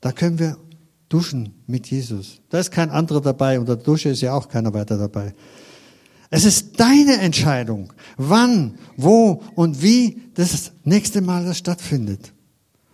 Da 0.00 0.12
können 0.12 0.38
wir 0.38 0.56
duschen 1.08 1.54
mit 1.66 1.88
Jesus. 1.88 2.40
Da 2.48 2.58
ist 2.58 2.70
kein 2.70 2.90
anderer 2.90 3.20
dabei 3.20 3.58
und 3.58 3.68
der 3.68 3.76
Dusche 3.76 4.10
ist 4.10 4.20
ja 4.20 4.34
auch 4.34 4.48
keiner 4.48 4.72
weiter 4.72 4.96
dabei. 4.96 5.34
Es 6.30 6.44
ist 6.44 6.78
deine 6.78 7.16
Entscheidung, 7.18 7.92
wann, 8.16 8.78
wo 8.96 9.42
und 9.56 9.82
wie 9.82 10.22
das 10.34 10.72
nächste 10.84 11.20
Mal 11.20 11.44
das 11.44 11.58
stattfindet. 11.58 12.32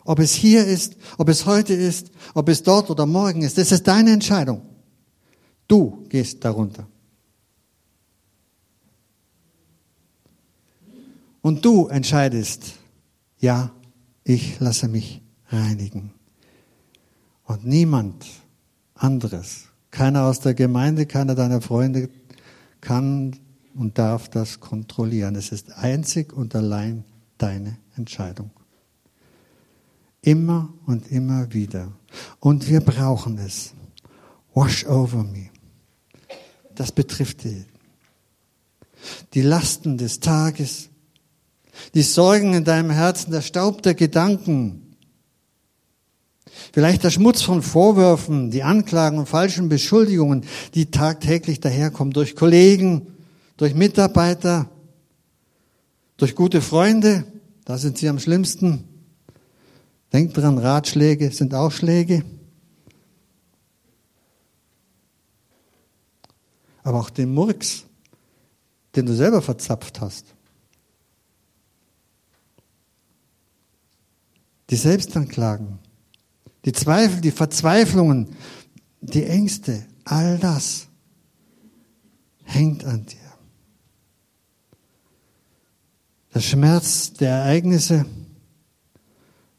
Ob 0.04 0.20
es 0.20 0.32
hier 0.32 0.64
ist, 0.64 0.96
ob 1.18 1.28
es 1.28 1.44
heute 1.46 1.74
ist, 1.74 2.10
ob 2.32 2.48
es 2.48 2.62
dort 2.62 2.90
oder 2.90 3.06
morgen 3.06 3.42
ist, 3.42 3.58
das 3.58 3.72
ist 3.72 3.86
deine 3.86 4.12
Entscheidung. 4.12 4.62
Du 5.68 6.06
gehst 6.08 6.44
darunter. 6.44 6.86
Und 11.46 11.64
du 11.64 11.86
entscheidest, 11.86 12.72
ja, 13.38 13.70
ich 14.24 14.58
lasse 14.58 14.88
mich 14.88 15.22
reinigen. 15.46 16.10
Und 17.44 17.64
niemand 17.64 18.26
anderes, 18.94 19.68
keiner 19.92 20.24
aus 20.24 20.40
der 20.40 20.54
Gemeinde, 20.54 21.06
keiner 21.06 21.36
deiner 21.36 21.60
Freunde 21.60 22.10
kann 22.80 23.36
und 23.76 23.96
darf 23.96 24.28
das 24.28 24.58
kontrollieren. 24.58 25.36
Es 25.36 25.52
ist 25.52 25.70
einzig 25.70 26.32
und 26.32 26.52
allein 26.56 27.04
deine 27.38 27.78
Entscheidung. 27.94 28.50
Immer 30.22 30.74
und 30.84 31.12
immer 31.12 31.52
wieder. 31.52 31.92
Und 32.40 32.68
wir 32.68 32.80
brauchen 32.80 33.38
es. 33.38 33.72
Wash 34.52 34.84
over 34.84 35.22
me. 35.22 35.50
Das 36.74 36.90
betrifft 36.90 37.44
die. 37.44 37.66
Die 39.34 39.42
Lasten 39.42 39.96
des 39.96 40.18
Tages, 40.18 40.90
die 41.94 42.02
Sorgen 42.02 42.54
in 42.54 42.64
deinem 42.64 42.90
Herzen, 42.90 43.30
der 43.30 43.42
Staub 43.42 43.82
der 43.82 43.94
Gedanken, 43.94 44.96
vielleicht 46.72 47.04
der 47.04 47.10
Schmutz 47.10 47.42
von 47.42 47.62
Vorwürfen, 47.62 48.50
die 48.50 48.62
Anklagen 48.62 49.18
und 49.18 49.28
falschen 49.28 49.68
Beschuldigungen, 49.68 50.44
die 50.74 50.90
tagtäglich 50.90 51.60
daherkommen 51.60 52.12
durch 52.12 52.36
Kollegen, 52.36 53.08
durch 53.56 53.74
Mitarbeiter, 53.74 54.68
durch 56.16 56.34
gute 56.34 56.60
Freunde, 56.60 57.24
da 57.64 57.78
sind 57.78 57.98
sie 57.98 58.08
am 58.08 58.18
schlimmsten. 58.18 58.84
Denkt 60.12 60.36
dran, 60.36 60.58
Ratschläge 60.58 61.30
sind 61.30 61.54
auch 61.54 61.72
Schläge. 61.72 62.24
Aber 66.82 67.00
auch 67.00 67.10
den 67.10 67.34
Murks, 67.34 67.84
den 68.94 69.06
du 69.06 69.14
selber 69.14 69.42
verzapft 69.42 70.00
hast. 70.00 70.35
Die 74.70 74.76
Selbstanklagen, 74.76 75.78
die 76.64 76.72
Zweifel, 76.72 77.20
die 77.20 77.30
Verzweiflungen, 77.30 78.28
die 79.00 79.24
Ängste, 79.24 79.86
all 80.04 80.38
das 80.38 80.88
hängt 82.44 82.84
an 82.84 83.06
dir. 83.06 83.18
Der 86.34 86.40
Schmerz 86.40 87.12
der 87.14 87.30
Ereignisse 87.30 88.04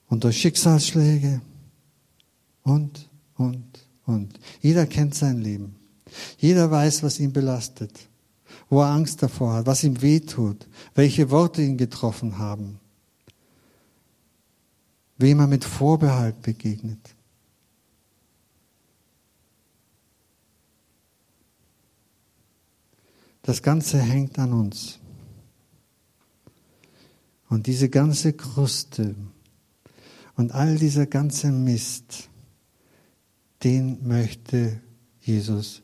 und 0.10 0.24
durch 0.24 0.40
Schicksalsschläge 0.40 1.42
und, 2.64 3.10
und, 3.36 3.66
und. 4.06 4.40
Jeder 4.62 4.86
kennt 4.86 5.16
sein 5.16 5.42
Leben. 5.42 5.76
Jeder 6.38 6.70
weiß, 6.70 7.04
was 7.04 7.20
ihn 7.20 7.34
belastet, 7.34 7.92
wo 8.70 8.82
er 8.82 8.90
Angst 8.90 9.24
davor 9.24 9.54
hat, 9.54 9.66
was 9.66 9.84
ihm 9.84 10.02
wehtut, 10.02 10.68
welche 10.94 11.30
Worte 11.32 11.62
ihn 11.62 11.78
getroffen 11.78 12.38
haben 12.38 12.80
wem 15.18 15.40
er 15.40 15.48
mit 15.48 15.64
Vorbehalt 15.66 16.42
begegnet. 16.42 17.16
Das 23.42 23.62
Ganze 23.62 24.00
hängt 24.00 24.38
an 24.40 24.54
uns. 24.54 25.00
Und 27.50 27.68
diese 27.68 27.88
ganze 27.88 28.34
Kruste 28.34 29.16
Und 30.38 30.52
all 30.52 30.78
dieser 30.78 31.08
ganze 31.08 31.52
Mist, 31.52 32.30
den 33.64 34.08
möchte 34.08 34.80
Jesus 35.20 35.82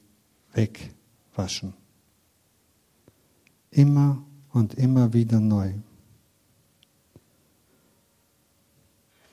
wegwaschen. 0.53 1.73
Immer 3.71 4.23
und 4.51 4.75
immer 4.75 5.11
wieder 5.11 5.39
neu. 5.39 5.73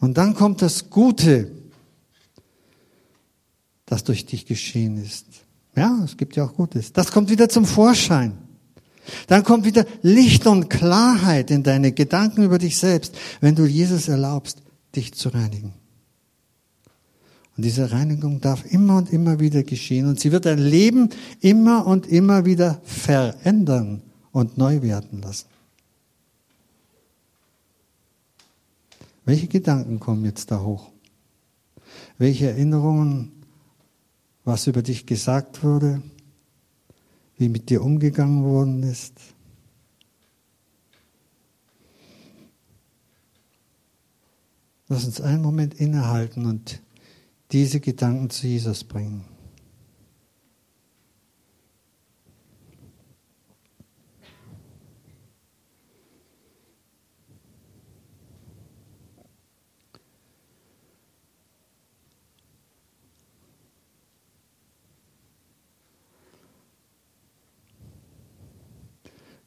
Und 0.00 0.16
dann 0.16 0.34
kommt 0.34 0.62
das 0.62 0.90
Gute, 0.90 1.52
das 3.86 4.04
durch 4.04 4.26
dich 4.26 4.46
geschehen 4.46 4.96
ist. 5.02 5.26
Ja, 5.76 6.00
es 6.04 6.16
gibt 6.16 6.36
ja 6.36 6.44
auch 6.44 6.54
Gutes. 6.54 6.92
Das 6.92 7.12
kommt 7.12 7.30
wieder 7.30 7.48
zum 7.48 7.64
Vorschein. 7.64 8.38
Dann 9.26 9.44
kommt 9.44 9.64
wieder 9.64 9.84
Licht 10.02 10.46
und 10.46 10.68
Klarheit 10.68 11.50
in 11.50 11.62
deine 11.62 11.92
Gedanken 11.92 12.44
über 12.44 12.58
dich 12.58 12.78
selbst, 12.78 13.16
wenn 13.40 13.54
du 13.54 13.66
Jesus 13.66 14.08
erlaubst, 14.08 14.62
dich 14.94 15.14
zu 15.14 15.28
reinigen. 15.30 15.74
Und 17.56 17.64
diese 17.64 17.92
Reinigung 17.92 18.40
darf 18.40 18.64
immer 18.70 18.96
und 18.96 19.12
immer 19.12 19.38
wieder 19.40 19.62
geschehen 19.62 20.06
und 20.08 20.18
sie 20.18 20.32
wird 20.32 20.46
dein 20.46 20.58
Leben 20.58 21.10
immer 21.40 21.86
und 21.86 22.06
immer 22.06 22.46
wieder 22.46 22.80
verändern 22.84 24.02
und 24.32 24.56
neu 24.56 24.82
werden 24.82 25.20
lassen. 25.20 25.46
Welche 29.24 29.48
Gedanken 29.48 30.00
kommen 30.00 30.24
jetzt 30.24 30.50
da 30.50 30.60
hoch? 30.60 30.90
Welche 32.18 32.48
Erinnerungen, 32.50 33.32
was 34.44 34.66
über 34.66 34.82
dich 34.82 35.06
gesagt 35.06 35.62
wurde, 35.62 36.02
wie 37.36 37.48
mit 37.48 37.70
dir 37.70 37.82
umgegangen 37.82 38.44
worden 38.44 38.82
ist? 38.82 39.14
Lass 44.88 45.04
uns 45.04 45.20
einen 45.20 45.42
Moment 45.42 45.74
innehalten 45.74 46.46
und 46.46 46.82
diese 47.52 47.80
Gedanken 47.80 48.28
zu 48.28 48.48
Jesus 48.48 48.82
bringen. 48.82 49.29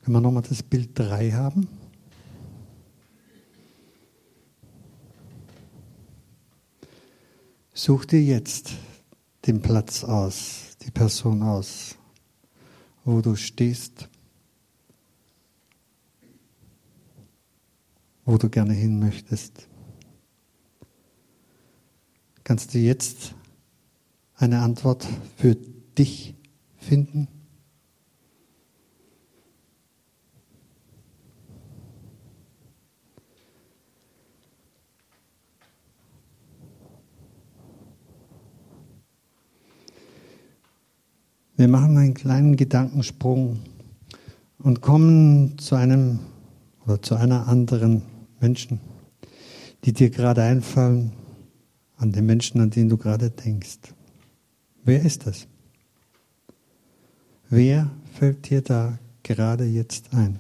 Können 0.04 0.18
wir 0.18 0.22
nochmal 0.22 0.44
das 0.44 0.62
Bild 0.62 1.00
3 1.00 1.32
haben? 1.32 1.66
Such 7.74 8.04
dir 8.04 8.22
jetzt 8.22 8.72
den 9.48 9.62
Platz 9.62 10.04
aus, 10.04 10.76
die 10.82 10.92
Person 10.92 11.42
aus, 11.42 11.96
wo 13.06 13.22
du 13.22 13.38
stehst, 13.38 14.10
wo 18.26 18.38
du 18.38 18.50
gerne 18.50 18.74
hin 18.74 19.00
möchtest. 19.00 19.70
Kannst 22.44 22.74
du 22.74 22.80
jetzt 22.80 23.36
eine 24.36 24.60
Antwort 24.60 25.08
für 25.38 25.56
dich 25.56 26.36
finden? 26.78 27.30
Wir 41.56 41.68
machen 41.68 41.98
einen 41.98 42.16
kleinen 42.16 42.56
Gedankensprung 42.56 43.60
und 44.58 44.82
kommen 44.82 45.58
zu 45.60 45.76
einem 45.76 46.20
oder 46.86 47.00
zu 47.02 47.16
einer 47.16 47.48
anderen 47.48 48.02
Menschen, 48.40 48.80
die 49.84 49.94
dir 49.94 50.10
gerade 50.10 50.42
einfallen, 50.42 51.12
an 51.98 52.12
den 52.12 52.26
Menschen, 52.26 52.60
an 52.60 52.72
den 52.72 52.90
du 52.90 52.98
gerade 52.98 53.30
denkst. 53.30 53.80
Wer 54.84 55.04
ist 55.04 55.28
das? 55.28 55.48
Wer 57.50 57.92
fällt 58.14 58.50
dir 58.50 58.62
da 58.62 58.98
gerade 59.22 59.66
jetzt 59.66 60.12
ein? 60.14 60.40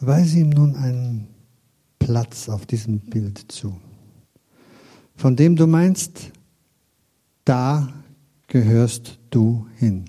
Weise 0.00 0.40
ihm 0.40 0.50
nun 0.50 0.76
einen 0.76 1.26
Platz 1.98 2.50
auf 2.50 2.66
diesem 2.66 2.98
Bild 2.98 3.50
zu 3.50 3.80
von 5.16 5.36
dem 5.36 5.56
du 5.56 5.66
meinst, 5.66 6.30
da 7.44 7.92
gehörst 8.48 9.18
du 9.30 9.66
hin, 9.76 10.04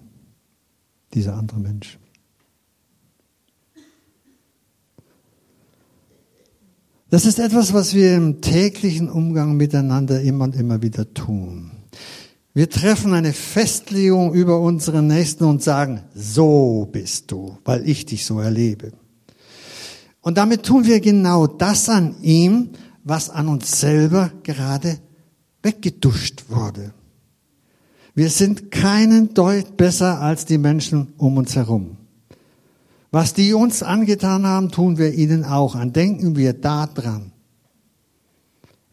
dieser 1.14 1.36
andere 1.36 1.60
Mensch. 1.60 1.98
Das 7.10 7.26
ist 7.26 7.40
etwas, 7.40 7.74
was 7.74 7.94
wir 7.94 8.16
im 8.16 8.42
täglichen 8.42 9.10
Umgang 9.10 9.56
miteinander 9.56 10.22
immer 10.22 10.46
und 10.46 10.56
immer 10.56 10.82
wieder 10.82 11.14
tun. 11.14 11.72
Wir 12.54 12.70
treffen 12.70 13.14
eine 13.14 13.34
Festlegung 13.34 14.34
über 14.34 14.60
unseren 14.60 15.08
Nächsten 15.08 15.44
und 15.44 15.62
sagen, 15.62 16.02
so 16.14 16.88
bist 16.92 17.32
du, 17.32 17.58
weil 17.66 17.88
ich 17.88 18.06
dich 18.06 18.26
so 18.26 18.40
erlebe. 18.40 18.94
Und 20.22 20.38
damit 20.38 20.64
tun 20.64 20.86
wir 20.86 21.02
genau 21.02 21.48
das 21.48 21.88
an 21.90 22.16
ihm, 22.22 22.70
was 23.06 23.30
an 23.30 23.48
uns 23.48 23.80
selber 23.80 24.32
gerade 24.44 24.98
weggeduscht 25.62 26.46
wurde. 26.50 26.92
Wir 28.16 28.30
sind 28.30 28.72
keinen 28.72 29.34
Deut 29.34 29.78
besser 29.78 30.20
als 30.20 30.46
die 30.46 30.58
Menschen 30.58 31.14
um 31.18 31.38
uns 31.38 31.56
herum. 31.56 31.98
Was 33.12 33.34
die 33.34 33.54
uns 33.54 33.84
angetan 33.84 34.46
haben, 34.46 34.72
tun 34.72 34.98
wir 34.98 35.14
ihnen 35.14 35.46
auch 35.46 35.76
an. 35.76 35.94
Denken 35.94 36.36
wir 36.36 36.54
da 36.54 36.88
dran. 36.88 37.32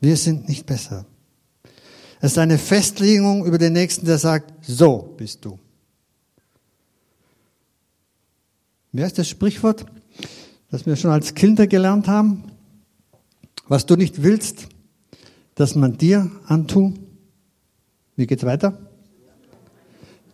Wir 0.00 0.16
sind 0.16 0.48
nicht 0.48 0.66
besser. 0.66 1.06
Es 2.20 2.32
ist 2.32 2.38
eine 2.38 2.58
Festlegung 2.58 3.46
über 3.46 3.58
den 3.58 3.72
Nächsten, 3.72 4.06
der 4.06 4.18
sagt, 4.18 4.52
so 4.64 5.14
bist 5.16 5.44
du. 5.44 5.58
Wer 8.92 9.06
ist 9.06 9.18
das 9.18 9.28
Sprichwort, 9.28 9.86
das 10.70 10.84
wir 10.84 10.96
schon 10.96 11.10
als 11.10 11.34
Kinder 11.34 11.66
gelernt 11.66 12.08
haben? 12.08 12.51
Was 13.72 13.86
du 13.86 13.96
nicht 13.96 14.22
willst, 14.22 14.68
dass 15.54 15.74
man 15.76 15.96
dir 15.96 16.30
antut, 16.44 16.92
wie 18.16 18.26
geht's 18.26 18.44
weiter? 18.44 18.78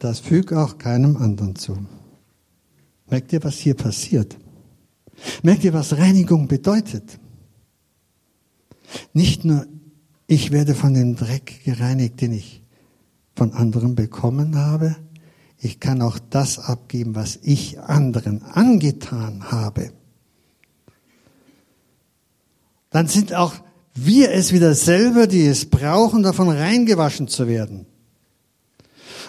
Das 0.00 0.18
füg 0.18 0.52
auch 0.52 0.76
keinem 0.76 1.16
anderen 1.16 1.54
zu. 1.54 1.78
Merkt 3.08 3.32
ihr, 3.32 3.44
was 3.44 3.54
hier 3.54 3.74
passiert? 3.74 4.36
Merkt 5.44 5.62
ihr, 5.62 5.72
was 5.72 5.96
Reinigung 5.96 6.48
bedeutet? 6.48 7.20
Nicht 9.12 9.44
nur, 9.44 9.68
ich 10.26 10.50
werde 10.50 10.74
von 10.74 10.94
dem 10.94 11.14
Dreck 11.14 11.62
gereinigt, 11.64 12.20
den 12.20 12.32
ich 12.32 12.64
von 13.36 13.52
anderen 13.52 13.94
bekommen 13.94 14.56
habe, 14.56 14.96
ich 15.58 15.78
kann 15.78 16.02
auch 16.02 16.18
das 16.18 16.58
abgeben, 16.58 17.14
was 17.14 17.38
ich 17.40 17.78
anderen 17.78 18.42
angetan 18.42 19.52
habe 19.52 19.92
dann 22.90 23.06
sind 23.06 23.34
auch 23.34 23.54
wir 23.94 24.30
es 24.30 24.52
wieder 24.52 24.74
selber, 24.74 25.26
die 25.26 25.46
es 25.46 25.68
brauchen, 25.68 26.22
davon 26.22 26.48
reingewaschen 26.48 27.28
zu 27.28 27.48
werden. 27.48 27.86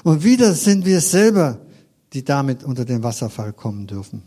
Und 0.04 0.24
wieder 0.24 0.54
sind 0.54 0.86
wir 0.86 1.02
selber, 1.02 1.60
die 2.14 2.24
damit 2.24 2.64
unter 2.64 2.86
den 2.86 3.04
Wasserfall 3.04 3.54
kommen 3.54 3.88
dürfen. 3.88 4.24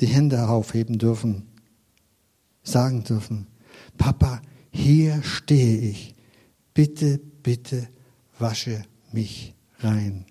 Die 0.00 0.06
Hände 0.06 0.48
aufheben 0.48 0.98
dürfen, 0.98 1.48
sagen 2.62 3.04
dürfen, 3.04 3.46
Papa, 3.96 4.40
hier 4.70 5.22
stehe 5.22 5.78
ich. 5.78 6.14
Bitte, 6.72 7.18
bitte 7.42 7.88
wasche 8.38 8.82
mich 9.12 9.54
rein. 9.78 10.26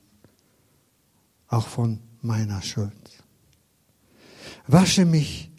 Auch 1.48 1.68
von 1.68 2.00
meiner 2.22 2.62
Schuld. 2.62 3.03
Wasche 4.68 5.05
mich 5.05 5.51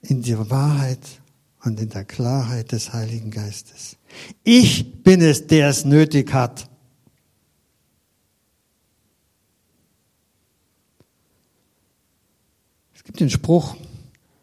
in 0.00 0.22
der 0.22 0.50
Wahrheit 0.50 1.20
und 1.62 1.80
in 1.80 1.88
der 1.88 2.04
Klarheit 2.04 2.72
des 2.72 2.92
Heiligen 2.92 3.30
Geistes. 3.30 3.96
Ich 4.42 5.02
bin 5.02 5.20
es, 5.20 5.46
der 5.46 5.68
es 5.68 5.84
nötig 5.84 6.32
hat. 6.32 6.68
Es 12.94 13.04
gibt 13.04 13.20
den 13.20 13.30
Spruch, 13.30 13.76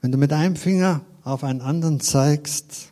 wenn 0.01 0.11
du 0.11 0.17
mit 0.17 0.33
einem 0.33 0.55
Finger 0.55 1.01
auf 1.23 1.43
einen 1.43 1.61
anderen 1.61 1.99
zeigst, 1.99 2.91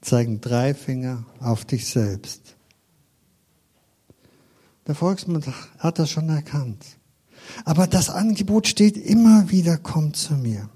zeigen 0.00 0.40
drei 0.40 0.74
Finger 0.74 1.24
auf 1.40 1.64
dich 1.64 1.86
selbst. 1.86 2.56
Der 4.86 4.94
Volksmund 4.94 5.48
hat 5.78 5.98
das 5.98 6.10
schon 6.10 6.28
erkannt. 6.28 6.84
Aber 7.64 7.86
das 7.86 8.10
Angebot 8.10 8.66
steht 8.66 8.96
immer 8.96 9.50
wieder, 9.50 9.78
komm 9.78 10.14
zu 10.14 10.34
mir. 10.34 10.68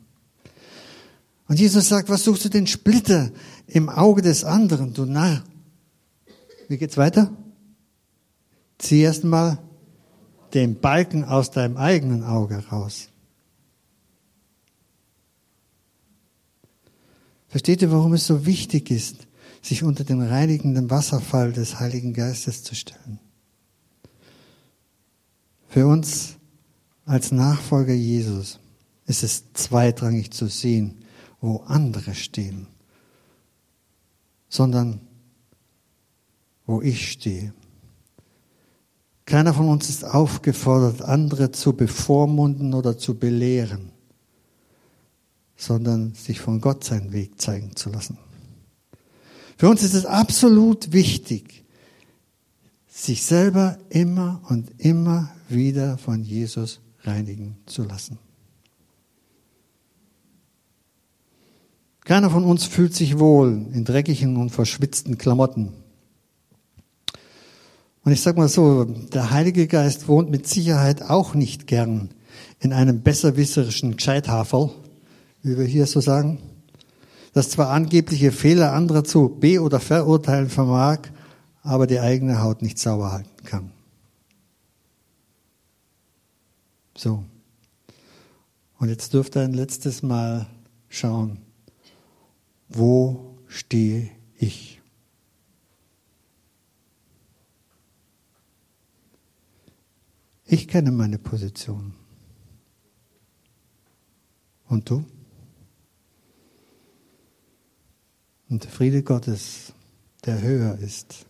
Und 1.48 1.58
Jesus 1.58 1.88
sagt, 1.88 2.08
was 2.08 2.24
suchst 2.24 2.44
du 2.44 2.48
den 2.48 2.66
Splitter 2.66 3.30
im 3.66 3.88
Auge 3.88 4.22
des 4.22 4.44
anderen, 4.44 4.94
du 4.94 5.04
Narr? 5.04 5.42
Wie 6.68 6.78
geht's 6.78 6.96
weiter? 6.96 7.36
Zieh 8.78 9.00
erst 9.00 9.24
mal 9.24 9.58
den 10.54 10.80
Balken 10.80 11.24
aus 11.24 11.50
deinem 11.50 11.76
eigenen 11.76 12.24
Auge 12.24 12.64
raus. 12.70 13.08
Versteht 17.48 17.82
ihr, 17.82 17.90
warum 17.90 18.12
es 18.12 18.28
so 18.28 18.46
wichtig 18.46 18.92
ist, 18.92 19.26
sich 19.60 19.82
unter 19.82 20.04
den 20.04 20.22
reinigenden 20.22 20.88
Wasserfall 20.88 21.52
des 21.52 21.80
Heiligen 21.80 22.14
Geistes 22.14 22.62
zu 22.62 22.76
stellen? 22.76 23.18
Für 25.68 25.88
uns 25.88 26.36
als 27.10 27.32
Nachfolger 27.32 27.92
Jesus 27.92 28.60
ist 29.04 29.24
es 29.24 29.52
zweitrangig 29.52 30.30
zu 30.30 30.46
sehen, 30.46 30.98
wo 31.40 31.56
andere 31.66 32.14
stehen, 32.14 32.68
sondern 34.48 35.00
wo 36.66 36.80
ich 36.80 37.10
stehe. 37.10 37.52
Keiner 39.26 39.52
von 39.54 39.68
uns 39.68 39.88
ist 39.88 40.04
aufgefordert, 40.04 41.02
andere 41.02 41.50
zu 41.50 41.72
bevormunden 41.72 42.74
oder 42.74 42.96
zu 42.96 43.16
belehren, 43.18 43.90
sondern 45.56 46.14
sich 46.14 46.38
von 46.38 46.60
Gott 46.60 46.84
seinen 46.84 47.12
Weg 47.12 47.40
zeigen 47.40 47.74
zu 47.74 47.90
lassen. 47.90 48.18
Für 49.56 49.68
uns 49.68 49.82
ist 49.82 49.94
es 49.94 50.06
absolut 50.06 50.92
wichtig, 50.92 51.64
sich 52.86 53.24
selber 53.24 53.78
immer 53.88 54.42
und 54.48 54.70
immer 54.78 55.32
wieder 55.48 55.98
von 55.98 56.22
Jesus 56.22 56.78
reinigen 57.04 57.56
zu 57.66 57.84
lassen. 57.84 58.18
Keiner 62.04 62.30
von 62.30 62.44
uns 62.44 62.64
fühlt 62.64 62.94
sich 62.94 63.18
wohl 63.18 63.66
in 63.72 63.84
dreckigen 63.84 64.36
und 64.36 64.50
verschwitzten 64.50 65.18
Klamotten. 65.18 65.72
Und 68.02 68.12
ich 68.12 68.22
sage 68.22 68.38
mal 68.38 68.48
so, 68.48 68.84
der 68.84 69.30
Heilige 69.30 69.66
Geist 69.66 70.08
wohnt 70.08 70.30
mit 70.30 70.46
Sicherheit 70.48 71.02
auch 71.02 71.34
nicht 71.34 71.66
gern 71.66 72.10
in 72.58 72.72
einem 72.72 73.02
besserwisserischen 73.02 73.96
Gescheithaferl, 73.96 74.70
wie 75.42 75.58
wir 75.58 75.66
hier 75.66 75.86
so 75.86 76.00
sagen, 76.00 76.38
das 77.32 77.50
zwar 77.50 77.70
angebliche 77.70 78.32
Fehler 78.32 78.72
anderer 78.72 79.04
zu 79.04 79.28
be- 79.28 79.62
oder 79.62 79.78
verurteilen 79.80 80.48
vermag, 80.48 80.98
aber 81.62 81.86
die 81.86 82.00
eigene 82.00 82.42
Haut 82.42 82.62
nicht 82.62 82.78
sauber 82.78 83.12
halten 83.12 83.44
kann. 83.44 83.70
So. 87.00 87.24
Und 88.78 88.90
jetzt 88.90 89.14
dürft 89.14 89.34
ihr 89.34 89.40
ein 89.40 89.54
letztes 89.54 90.02
Mal 90.02 90.46
schauen, 90.90 91.38
wo 92.68 93.38
stehe 93.46 94.10
ich? 94.36 94.82
Ich 100.44 100.68
kenne 100.68 100.90
meine 100.90 101.16
Position. 101.18 101.94
Und 104.68 104.90
du? 104.90 105.02
Und 108.50 108.64
der 108.64 108.70
Friede 108.70 109.02
Gottes, 109.02 109.72
der 110.26 110.42
höher 110.42 110.76
ist 110.76 111.24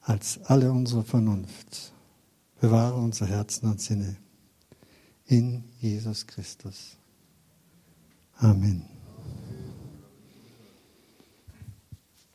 als 0.00 0.40
alle 0.42 0.72
unsere 0.72 1.04
Vernunft, 1.04 1.92
bewahre 2.60 2.96
unsere 2.96 3.30
Herzen 3.30 3.70
und 3.70 3.80
Sinne 3.80 4.16
in 5.28 5.64
Jesus 5.80 6.22
Christus. 6.22 6.96
Amen. 8.42 8.95